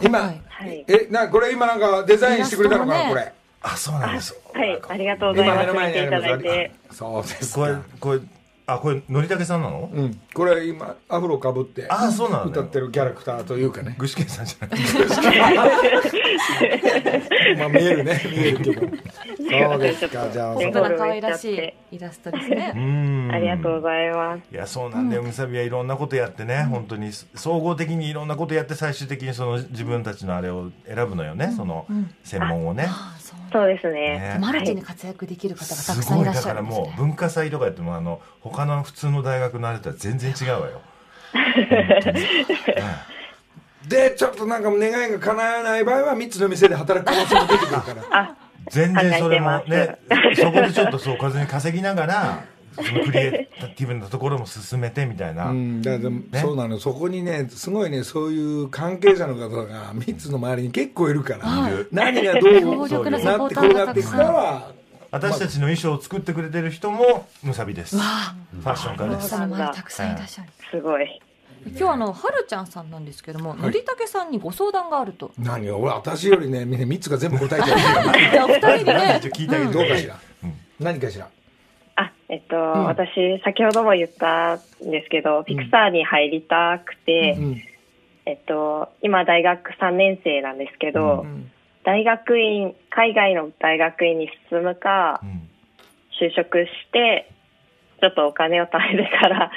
[0.02, 0.86] 今はいはい。
[0.88, 3.32] えなこれ今なんかデザインしてくれたのかなねこれ
[3.62, 5.68] あそうなんですはい、ありがとうござい今ます。
[5.68, 6.72] 目の前にあ見ていただいりて。
[6.88, 8.20] ますそうですこれかこれ
[8.70, 9.90] あこれのりたけさんなの？
[9.94, 10.20] うん。
[10.34, 13.96] これ今アフロかぶってあそうなのね歌ってるキャラクターというかね。
[13.98, 14.84] 具志堅さんじゃなくて
[17.58, 18.22] まあ見えるね。
[18.30, 18.82] 見えるけど。
[18.82, 20.28] そうですか。
[20.34, 20.56] じゃあ。
[20.56, 22.74] ね本当な可愛らしいイラストですね。
[22.76, 22.80] う。
[22.80, 23.32] ん。
[23.32, 24.42] ありがとうございます。
[24.52, 25.24] いやそうなんだよ。
[25.24, 27.12] むさびはいろんなことやってね、本当に。
[27.36, 31.86] 総合的にいろんなことやって最終的にその自分たちのあれを選ぶのよね、その
[32.26, 32.90] 専門をね、
[33.52, 33.68] そう。
[33.68, 34.38] ですねね。
[34.40, 36.86] マルチにはい活躍できる方がたすくさんいらっごいだからしゃるんですね。
[36.88, 40.82] もう文化祭とかやってもあの他の普通の大学のあれとは全然違うわよ
[43.88, 48.36] でちょっとなんか願いが叶わない場合は3つの店で働く可能性も出てくるからあ、
[48.70, 49.98] 全然それもね
[50.36, 52.44] そこでちょっとそう風に稼ぎながら
[52.78, 61.74] クリエイティブなところも進めてみたいな、うん、だでもそうなのそこにねすごいねそういう関係者の方が3つの周りに結構いるから、はい。
[61.92, 64.12] 何がどう強力なってこポーターうなっていく。
[64.12, 64.72] かは
[65.12, 67.98] 私たちの衣装を作ってくれてる人もむさびです。
[67.98, 69.30] ファッション家です。
[69.30, 70.50] その周りたくさんいらっしゃる。
[70.72, 71.22] すごい。
[71.66, 75.32] 今日はあの、はるちゃんさんなんですけども、のりたけさんにご相談があると。
[75.38, 79.22] 何俺私よりね3つが全部答えてるからお二人にね。
[79.34, 80.54] 聞いてあげてどうかしら、うん。
[80.80, 81.26] 何かしら。
[81.26, 81.30] あ、
[82.30, 87.62] えっと、私、先ほども言ったんですけど、ピクサーに入りたくて、うん
[88.28, 91.50] えっと、今大学3年生なんですけど、ん。
[91.86, 95.50] 大学院、海外の大学院に進むかう、ん。
[96.20, 97.32] 就職して、
[98.02, 99.50] ちょっとお金を貯めてから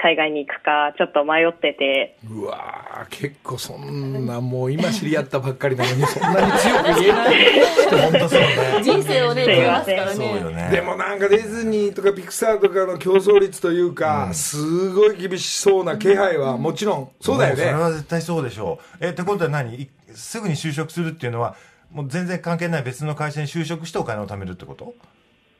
[0.00, 7.34] 海外に行くか、ちょっと迷ってて、うわー結構そんなもう今知り合ったばっかりなのにそんなに強く言えない
[8.10, 8.46] 本当そうね。
[8.82, 10.14] 人生をね、すい見まますからね。
[10.14, 17.78] そうよねでもなんかディズニーとかピクサーとかの競争率というか、すごい厳しそうな気配はもちろんそうだよもそれね。
[17.78, 19.04] は絶対そうでしょう。
[19.04, 19.74] えってことは何？
[19.74, 21.56] いすぐに就職するっていうのは
[21.90, 24.94] もう全然関係ない別の会社に就職してお金を貯めるってこと？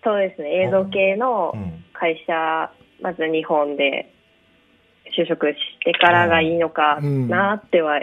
[0.04, 1.84] そうですね、映像系のうん。
[1.92, 2.70] 会社、
[3.02, 4.08] まず日本で
[5.18, 8.00] 就職してからがいいのかなっては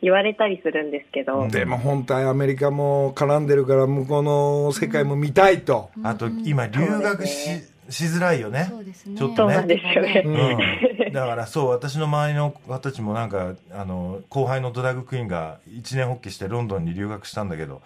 [0.00, 5.90] 言われたりするんですけど、でも本当はアメリカも絡んでるから向こうの世界も見たいと。
[6.02, 8.66] あと今留学し,、しづらいよね。
[8.68, 9.16] そうですね。
[9.16, 10.22] ちょっとそうなんねですよね。
[10.24, 17.80] うん、 だからそう私の周りの方たちもなんかあの後輩のドラッグクイーンが一年発起してロンドンに留学したんだけど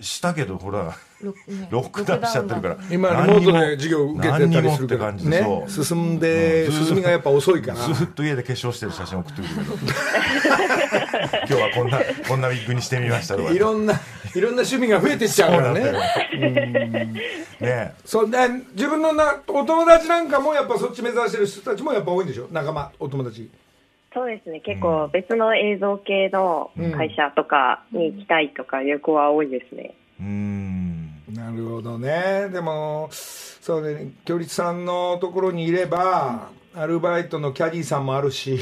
[0.00, 2.76] したけどほらロねロックダウンしちゃってるから。
[2.90, 7.94] 今リモートで授業受けてたりするけ何にもってど感じでね進んで、うん進みがやっぱ遅いから。
[7.94, 9.76] ずっと家で化粧してる写真送ってくるけど。
[11.48, 13.94] 今日はこんなこんなウィッグにしてみましたとかいろんな、
[14.34, 15.92] いろんな趣味が増えてっちゃうからね。
[17.60, 17.94] ね。
[18.04, 18.38] そうで
[18.74, 22.48] 自分のなお友達なんかもやっぱそっち目指してる人たちもやっぱ多いんでしょ？
[22.52, 23.50] 仲間お友達
[24.18, 29.94] そうですね、結構別の映像系の会社とかに行きたいとかいう子は多いですね。
[30.18, 31.22] うーん。
[31.32, 32.48] なるほどね。
[32.52, 38.58] でもそうね京立さんのところにいればアルバイトのキャディーさんもあるし。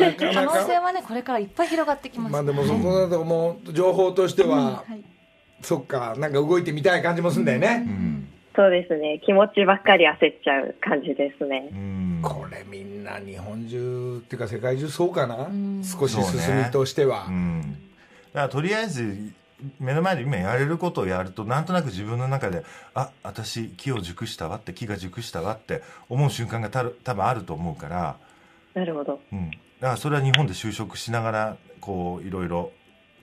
[0.00, 2.32] なか可能性はね、これからいっぱい広がってきます。
[2.32, 5.04] まあでもそこだともう情報としては、はい。
[5.60, 7.84] そっかなんか動いてみたい感じもするんだよね、
[8.54, 11.68] そうですね、気持ちばっかり焦っちゃう感じですね。
[11.72, 12.20] うん。
[12.22, 15.48] これみんな日本中っていうか世界中そうかな、
[15.82, 17.62] 少しそうね進みとしては、うん。
[18.32, 19.32] だからとりあえず
[19.78, 22.64] 目の前で今やれることをやるとなんとなく自分の中で
[22.94, 28.16] あ私木を熟したわって木が熟したわって思う瞬間がたる多分あると思うから、
[28.74, 29.20] なるほど。
[29.32, 32.72] うん、だからそれは日本で就職しながらこういろいろ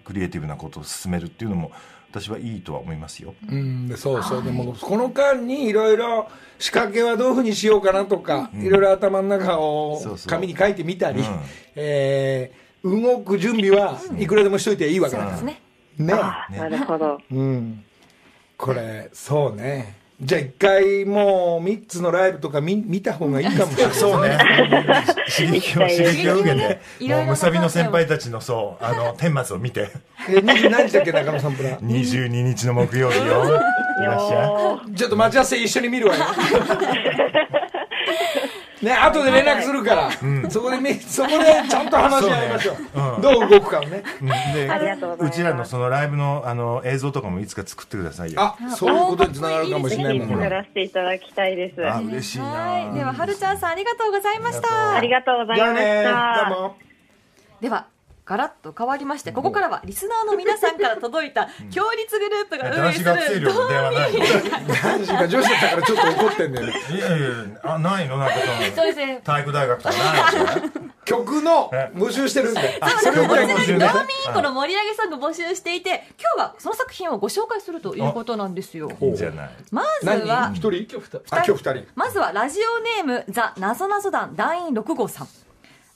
[0.06, 1.72] クリエイティブなことを進めるっていうのも
[2.13, 3.34] 私はいいとは思いますよ。
[3.49, 11.39] うん、でそうそう、でもこの間にいろいろ仕掛けはどういうふうにしようかなとか、いろいろ頭の中を紙に書いてみたり、うん。
[11.76, 15.62] えー動く準備はいくらでもしといていいわけだから、ね。
[15.97, 16.13] ね。
[16.13, 17.17] ああ、なるほど。
[17.32, 17.84] うん、
[18.58, 24.38] これそうねじゃあ一回もう3つのライブとか見見た方がいいかもしれない そうね。
[25.38, 26.80] 刺激を、刺激を受けて、
[27.14, 29.90] もうむさびの先輩たちのそう、あの、顛末を見て、
[30.30, 33.24] え20何時だっけ中野サンプラー22日の木曜日よ。
[33.24, 33.28] い
[34.06, 34.96] らっしゃい。
[34.96, 36.24] ちょっと待ち合わせ一緒に見るわよ。
[38.84, 40.12] ね、後で連絡するから、
[40.50, 42.76] そこでみ、そこでちゃんと話し合いましょう。
[42.76, 44.04] そうねうんどう動くかをね。
[44.22, 48.41] うんでありがとうございますうちらのそのライブのあの映像とかもいつか作ってくださいよ。
[48.41, 50.36] あ、そういうことにつながるかもしれないもんね。
[50.36, 51.86] 作らせていただきたいです。
[51.86, 52.46] ああ嬉しいな。
[52.46, 52.93] はい。
[52.93, 55.00] では、はるちゃんさんありがとうございました。
[55.00, 56.04] りがとうございましじゃあね、
[56.46, 56.50] た。
[56.50, 56.76] どうも。
[57.62, 57.88] では、
[58.34, 66.74] ガラッと変わりまして、ここからはリスナーの皆さんから届いた、共立グループが運営男子学生する、男子が女子だったからちょっと怒ってんだよね。
[66.91, 67.28] いやいや
[67.63, 68.36] あ、ないのなんか
[68.76, 69.22] そうですね。
[69.24, 70.84] 体育大学とかないの？
[71.06, 72.80] 曲のえ募集してるんで。
[73.04, 78.89] それをこちらにドーミ募集ねーインコの盛り上げソング募集していて、今日はその作品をご紹介するということなんですよ。
[79.00, 79.50] いいんじゃない。
[79.69, 81.22] まず何は人、一人？
[81.30, 81.86] あ、今日二人。
[81.93, 85.28] まずはラジオネームザ・なぞなぞ団団員6号さん。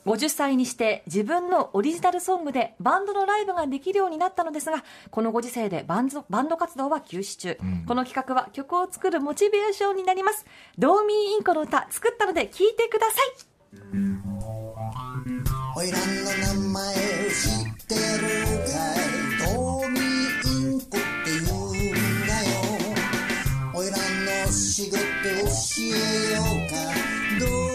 [0.08, 7.58] 50歳にして自分のオリジナルソングでバンドのライブができるようになったのですが、このご時世でバンドバンド活動は休止中。
[7.86, 10.46] この企画は曲を作るモチベーションになります。
[10.78, 13.22] ドーミーインコの歌作ったので聴いてください。
[15.76, 16.04] おいらの
[16.64, 18.00] 名前知ってる
[18.64, 18.72] か
[19.52, 19.54] い？
[19.54, 20.04] ドーミー
[20.72, 20.98] インコって
[21.46, 21.84] 言うん
[22.26, 22.56] だよ
[23.76, 23.92] おいら
[24.46, 25.00] の仕事教
[25.84, 25.88] え
[26.34, 26.76] ようか？
[27.40, 27.67] ドーミーイ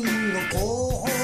[0.00, 1.17] ンの広報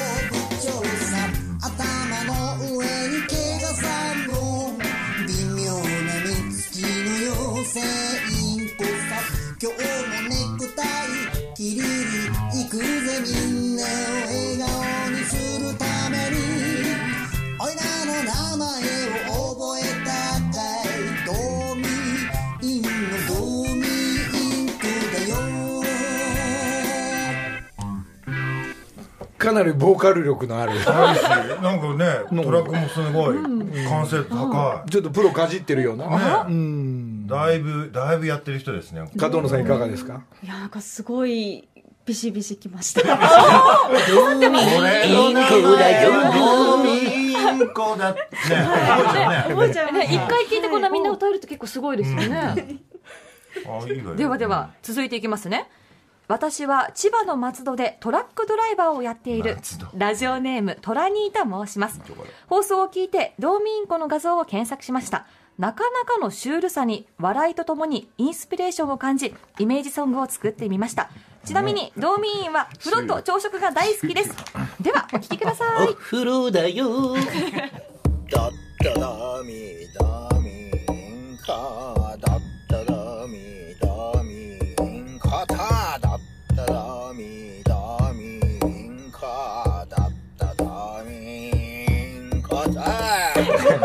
[29.45, 30.73] かなりボーカル力のある。
[30.73, 33.35] なんかね、トラックもすごい、
[33.87, 34.89] 完成度高い。
[34.89, 36.45] ちょっとプロかじってるような。
[36.47, 37.27] うん。
[37.27, 39.09] だいぶ、だいぶやってる人ですね。
[39.17, 40.21] 加藤野さんいかがですか？
[40.43, 41.67] いやなんかすごい
[42.05, 52.27] ビシビシきました俺の名前はドーミンコだ ね覚えちゃうね覚えちゃいますね一回聞いてこんなみんな歌えるって結構すごいですよね。
[53.67, 55.67] あいいわよではでは続いていきますね
[56.27, 59.57] 私は千葉の松戸でトラックドライバーをやっている
[59.95, 62.01] ラジオネームトラニータ申します。
[62.47, 65.27] 放送を聞いてドーミーインコの画像を検索しました。
[65.57, 71.09] なかなかのシュールさに笑いとともにインスピレーションを感じイメージソングを作ってみました。
[71.45, 74.31] ちなみにドーミーインは風呂と朝食が大好きです。
[74.81, 75.93] ではお聞きください。
[75.93, 77.13] 風呂だよ。
[78.31, 78.51] だっ
[78.83, 82.04] ただみだみんか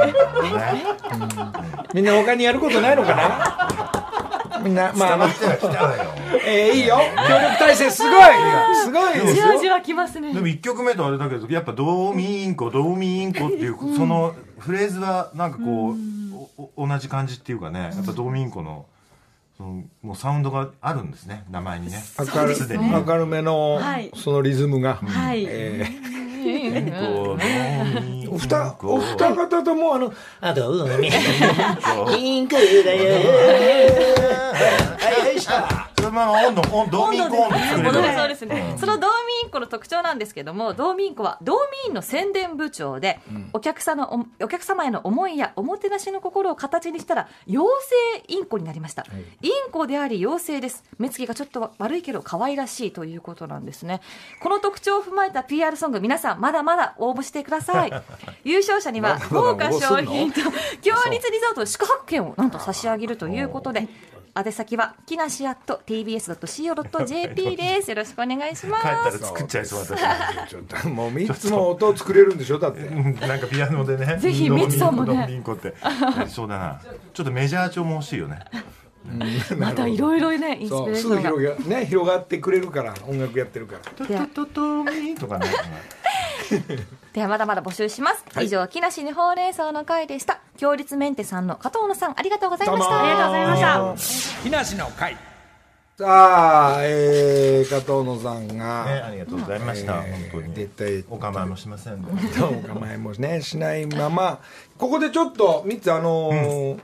[1.94, 4.60] みんな他にやることないのかな？
[4.62, 6.12] みんな、まあ、 まあ、来たわよ。
[6.46, 6.98] えーいいよ。
[7.28, 8.12] 協力体制すごい。
[8.84, 9.14] すごい。
[9.14, 9.34] ですよ。
[9.34, 10.32] じわじわきますね。
[10.32, 18.86] でも1曲目とあれだけどやっぱ「ドーミーンコドーミーンコ」っていうそのフレーズはなんかこうおお同じ感じっていうかねやっぱドーミーンコの
[19.56, 22.02] そのもうサウンドがあるんですね名前にね。
[22.18, 24.10] 明るすでに明るめのはい。
[24.14, 24.98] そのリズムが。
[25.06, 26.19] はい、えー
[28.30, 31.10] お二コお二方ともあのあどうみ
[32.14, 33.14] ピンクだよ。
[34.54, 35.79] はいはいした
[36.10, 37.84] それまあ温度温ドーミーンコ温度作れる。
[37.84, 43.20] 戻りそうですね、そのドーミーインコの特徴なんですけどもドーミーインコはドーミーインの宣伝部長で、
[43.52, 47.68] お客さんのおお客様への思いやおもてなしの心を形にしたら妖
[48.18, 49.06] 精インコになりました、
[49.42, 50.84] インコであり妖精です。
[50.98, 54.00] 目つきがちょっと悪いけど可愛らしいということなんですね。
[54.42, 57.92] この特徴を踏まえた PR ソング皆さんまだまだ応募してください。
[58.44, 60.40] 優勝者には豪華商品と
[60.82, 63.88] 強立リゾートの宿泊券をなんと差し上げるということで
[64.34, 67.90] 宛先は木梨 at tbs.co.jp です。
[67.90, 69.98] よろしくお願いしま帰ったらす作っちゃいそう私。
[70.48, 72.80] ちょっともう三つも音を作れるんでしょだって。
[72.80, 74.18] う んなんかピアノでね。
[74.18, 75.74] ぜひドーミーンコミツさんもねドーミーンコって。
[76.28, 76.80] そうだな。
[77.12, 78.40] ちょっとメジャー調も欲しいよね。
[79.56, 81.32] またいろいろねインスピレーションが。
[81.32, 83.80] ぐ広がね広がってくれるから音楽やってるから。
[83.80, 85.46] トトトトミーとかね
[87.12, 90.40] ではまだまだ募集します、以上木梨にほうれん草の会でした。
[90.56, 93.00] 強立メンテさんの加藤野さんありがとうございました。
[93.00, 94.42] ありがとうございました。
[94.42, 95.16] 木梨の会。
[96.00, 100.02] さあ、えー、加藤野さんねが、ありがとうございました。
[100.06, 100.54] えー本当に。
[100.54, 102.02] 絶対お構いもしません。
[102.02, 102.08] で
[102.42, 104.40] お構いもねしないまま。
[104.78, 106.80] ここでちょっと3つあのー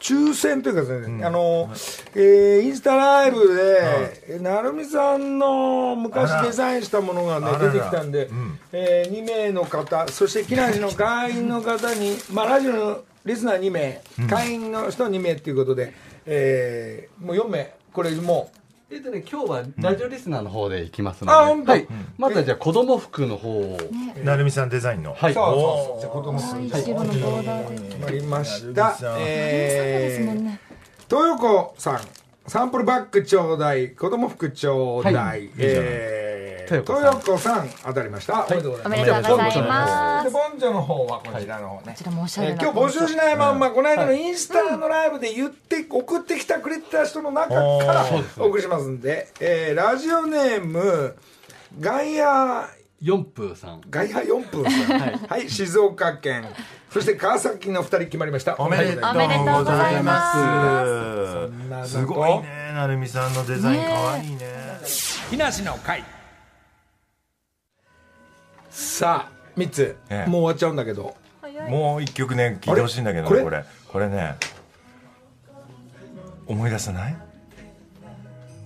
[0.00, 8.58] 抽選というかですね、あのーえーインスタライブで、成美さんの昔デザインしたものがね出てきたんで、うん。
[8.72, 15.92] え2名の方そして木梨の会員の方に、まあ、ラジオのリスナー2名、会員の人2名ということで、
[16.26, 18.50] えーもう4名これも
[18.88, 23.76] えっとね、今日はラジオリスナーの方で行きますので、あ本当はい、まずはじゃあ子供服の方を、
[24.22, 25.12] 成美さんデザインの。
[25.12, 26.00] はい、そうそうそう。
[26.00, 27.88] じゃあ子供さん白のボーダーで。
[27.88, 30.60] 決まりましたえーね
[31.10, 32.00] 豊子さん
[32.46, 33.90] サンプルバッグちょうだい。
[33.90, 35.50] 子供服ちょうだい、はい。
[35.58, 36.15] えー
[36.70, 37.68] 豊豊子さん。
[37.68, 38.98] 子さん当たりました、おめでとうございおます。
[38.98, 48.06] めでとうございまですボンジョの方はこちらの方ね、こちらもおしゃれなえー今日募集しないまんま、この間のインスタのライブで言って、送ってきたくれた人の中から
[48.38, 51.16] お送りしますんで、えーラジオネーム
[51.78, 52.68] ガイア
[53.02, 53.82] 四風さん。
[53.90, 55.26] ガイア4分さん。
[55.28, 56.48] はい、静岡県。
[56.90, 58.56] そして川崎の2人決まりました。
[58.58, 61.90] おめでとうございまます。
[61.90, 64.38] すすごいね成美さんのデザインかわいいね
[65.30, 66.04] 木梨の会
[68.76, 70.30] さあ3つ、ええ。
[70.30, 71.16] もう終わっちゃうんだけど。
[71.70, 73.42] もう一曲ね聴いてほしいんだけどあれ？
[73.42, 73.64] これ。
[73.88, 74.36] これね
[76.46, 77.16] 思い出さない？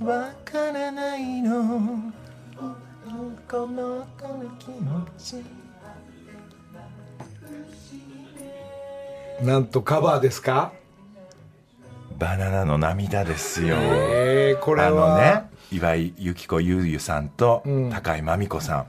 [0.03, 2.13] わからないの。
[3.49, 5.45] この子の気持ち。
[9.45, 10.73] なんとカバーですか？
[12.19, 13.77] バナナの涙ですよ。
[13.79, 17.91] えー、これあはのね岩井由紀子ゆうゆさんとん。
[17.91, 18.87] 高井真美子さん。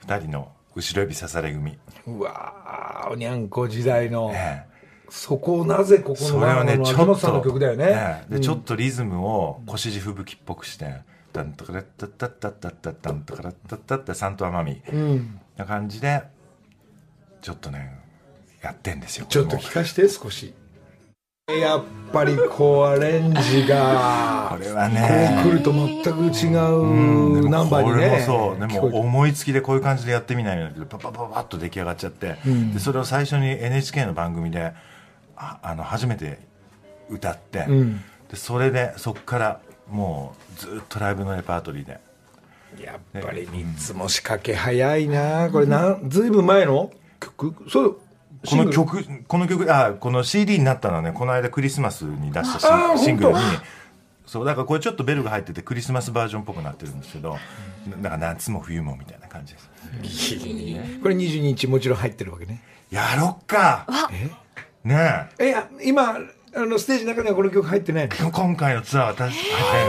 [0.00, 1.78] 二人の後ろ指刺され組。
[2.06, 4.66] うわーおにゃんこ時代の、ね
[5.08, 8.26] そこをなぜここのそれをねのちょっ秋元さんのと曲だよね。
[8.40, 10.96] ちょっとリズムを腰地吹雪っぽくして
[11.32, 16.22] 「タンタカラッタッタッタッタッタッタンタカラッタッタッタサントアマミうんな感じで
[17.40, 18.00] ちょっとね
[18.62, 20.54] やってんですよちょっと聞かして少し
[21.52, 24.48] やっぱりこうアレンジが。
[24.50, 27.48] これはこねう来ると全く違う。
[27.48, 27.94] ナンバーにね。
[27.94, 28.58] これもそう。
[28.58, 32.36] でも思いつきでこういう感じでやってみないんだけどパパパパッと出来上がっちゃって、
[32.72, 34.72] でそれを最初に NHK の番組で
[35.36, 36.40] ああの初めて
[37.08, 42.00] 歌って、んでそれでそこからもうずっとライブのレパートリーで
[42.82, 46.90] やっぱり3つも仕掛け早いなこれなんずいぶん前の
[47.20, 47.98] 曲そう
[48.46, 52.60] この曲この曲あこの CD になったのはねこの間クリスマスに出した
[52.96, 53.34] シンシングルに。
[53.38, 53.42] 本
[54.26, 57.38] そうだからこれちょっとベルが入っててクリスマスバージョンっぽくなってるんですけど
[58.02, 59.70] だから夏も冬もみたいな感じです。
[61.00, 62.60] これ22日もちろん入ってるわけね。
[62.90, 63.86] やろっか。
[64.82, 65.54] ねえ。
[65.54, 66.18] あ今
[66.54, 68.14] あのステージの中にはこの曲入ってないの？
[68.14, 69.40] え今回のツアーは確かに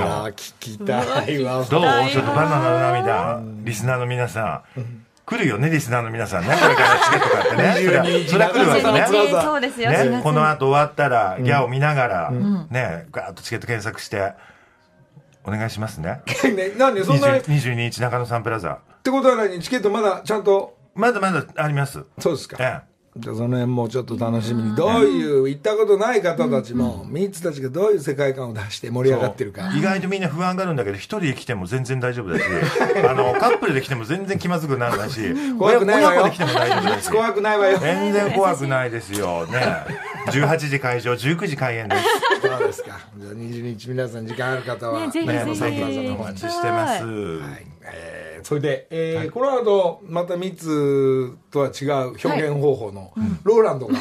[0.03, 1.64] あ聞きたいわ。
[1.64, 1.82] どう？
[2.12, 6.55] ちょっとバナナの涙リスナーの皆さん来るよねリスナーの皆さんね。
[6.57, 8.23] これからチケット買ってね。
[8.32, 9.03] それはそ来るわけね。
[9.03, 14.32] 22日そうですよ、4ね、月この後終わったら、ギャオ見ながら、ね、ガーッとチケット検索して、
[15.43, 16.21] お願いしますね。
[16.55, 18.80] ねなんでそんなっ20 22日中野サンプラザ。
[19.03, 19.59] てことは何？
[19.59, 20.78] チケットまだちゃんと。
[20.95, 22.05] まだまだあります。
[22.19, 22.57] そうですか。
[22.59, 22.82] え
[23.20, 24.76] じゃあその辺もちょっと楽しみに。
[24.76, 29.74] どういう行ったことない方たちもミッツたちがどういう世界観を出して盛り上がってるか。
[29.76, 32.45] 意外とみんな不安があるんだけど、一人で来ても全然大丈夫だし、
[33.07, 35.22] あの、カップルで来ても全然気まずくならないし、
[35.57, 36.24] 怖くないわよ。
[36.26, 37.09] で来ても大丈夫だし。
[37.11, 37.80] 怖くないわよ。
[37.80, 39.47] 全然怖くないですよ。
[39.51, 39.59] ね。
[40.28, 42.03] 18時会場、19時開演です。
[42.41, 42.99] そうですか。
[43.18, 44.99] じゃあ22日皆さん時間ある方は。
[45.05, 46.15] ねぜひぜひ。
[46.18, 47.03] お待ちしてます。
[47.84, 53.13] えーそれで、えーこの後またミッツとは違う表現方法の
[53.43, 53.93] ローランドが、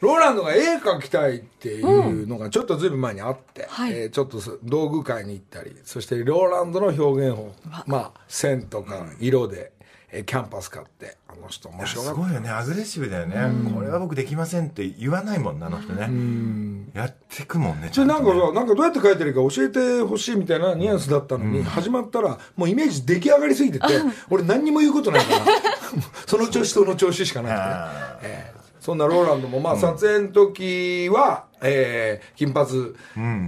[0.00, 3.92] ローランドが絵描きたいっていうのがちょっとずいぶん前にあって、はい。
[3.92, 7.52] えーちょっとそ道具会に行ったりそしてローランドの表現法。
[7.86, 9.72] まあ線とか色で、
[10.12, 12.14] えーキャンパス買ってあの人面白かった。
[12.16, 12.50] すごいよね。
[12.50, 13.36] アグレッシブだよね、
[13.72, 18.20] これは僕できませんって言わないもんなあの人ね、やってくもんねちゃんとね。
[18.20, 23.84] なんかさなんかどうやって描いてるか教えてほしいみたいなニュアンスだったのに、始まったらもうイメージ出来上がりすぎてて
[24.28, 25.44] 俺何にも言うことないから。
[26.26, 32.94] その調子その調子しかなくて、あえーそんなローランドもまあ撮影の時は、えー金髪、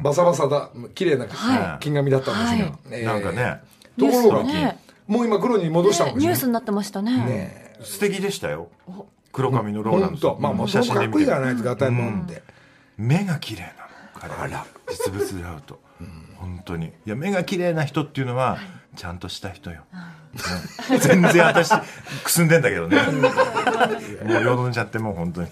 [0.03, 2.73] バサバサだ綺麗なは金髪だったんですが、はい。
[2.91, 3.61] えーなんかね。
[3.99, 7.17] ところが、ねもう今黒に戻したのかしらニュースになってましたね。
[7.19, 8.69] ね素敵でしたよ。
[9.33, 12.43] 黒髪のローラン本ド当まあもう写そのかっこいい真で見てからないと硬いもんで、
[12.97, 13.73] 目が綺麗なの。
[14.15, 14.67] 彼は。
[14.91, 15.81] 実物で会うと、
[16.37, 16.87] 本当に。
[16.87, 18.59] いや目が綺麗な人っていうのは
[18.95, 19.83] ちゃんとした人よ、ね
[21.01, 21.71] 全然私
[22.25, 22.97] くすんでんだけどね。
[24.25, 25.49] もうよどんじゃってもう本当に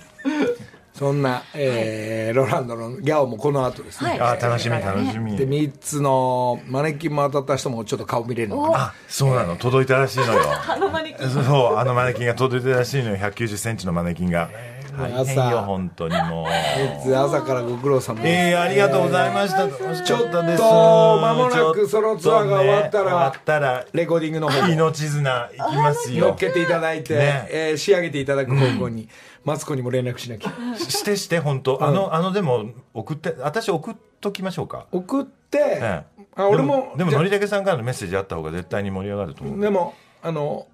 [1.01, 4.21] そんな、えーローランドのギャオもこの後ですね、はい。
[4.21, 9.57] あー楽しみ楽しみで3つのマネキンも当たった人もちょっと顔見れるのかなあそうなの。
[9.57, 10.43] 届いたらしいのよ。
[11.33, 13.17] そうあのマネキンが届いたらしいのよ。
[13.17, 14.51] 1 9 0ンチのマネキンが。
[14.99, 16.47] 大変よ本当にもう。
[16.47, 18.29] 3つ朝からご苦労様です。
[18.29, 19.61] えー、ありがとうございました。
[19.63, 20.05] 楽しかったです。
[20.05, 24.69] ちょっと間もなくそのツアーが終わったらね終わったらレコーディングの方も。
[24.69, 27.49] 命綱いきます乗よっけていただいて、ね。
[27.51, 29.09] えー仕上げていただく方向に、
[29.45, 30.53] マツコにも連絡しなきゃ。
[30.77, 31.83] してして本当。
[31.83, 34.87] あのあのでも送って私送っときましょうか。
[34.93, 36.05] 送って、ええ。
[36.37, 39.61] あ俺もでものりたけさんからのメッセージあった方が絶対に盛り上がると思う。
[39.61, 40.67] でもあの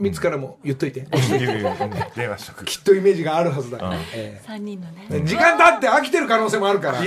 [0.00, 1.06] 3つからも言っといて、
[2.16, 3.96] 電話しとくきっとイメージがあるはずだから、うん。
[4.12, 5.06] え3人のね。
[5.08, 6.98] ー時間経って飽きてる可能性もあるから。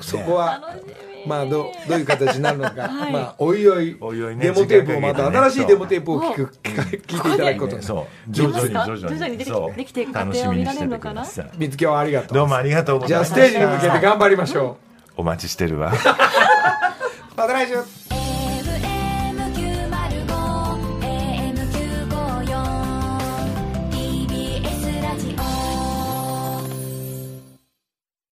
[0.00, 0.74] そこは、
[1.26, 3.96] まあどどういう形になるのか、 まあおいおい。
[4.00, 7.82] おいおいねデモテープをまた新しいデモテープを聞く 聞か 聞いていただくこと。
[7.82, 8.06] そう。
[8.30, 9.00] 徐々に徐々に。
[9.00, 11.50] 徐々にできていく過程を楽しみに見られるのかなださい。
[11.58, 12.34] 見つけはありがとう。
[12.34, 13.48] どうもありがとうごじゃあざいました。
[13.48, 14.76] ステージに向けて頑張りましょ
[15.16, 15.92] お待ちしてるわ。
[15.92, 15.94] う
[17.36, 18.17] また来週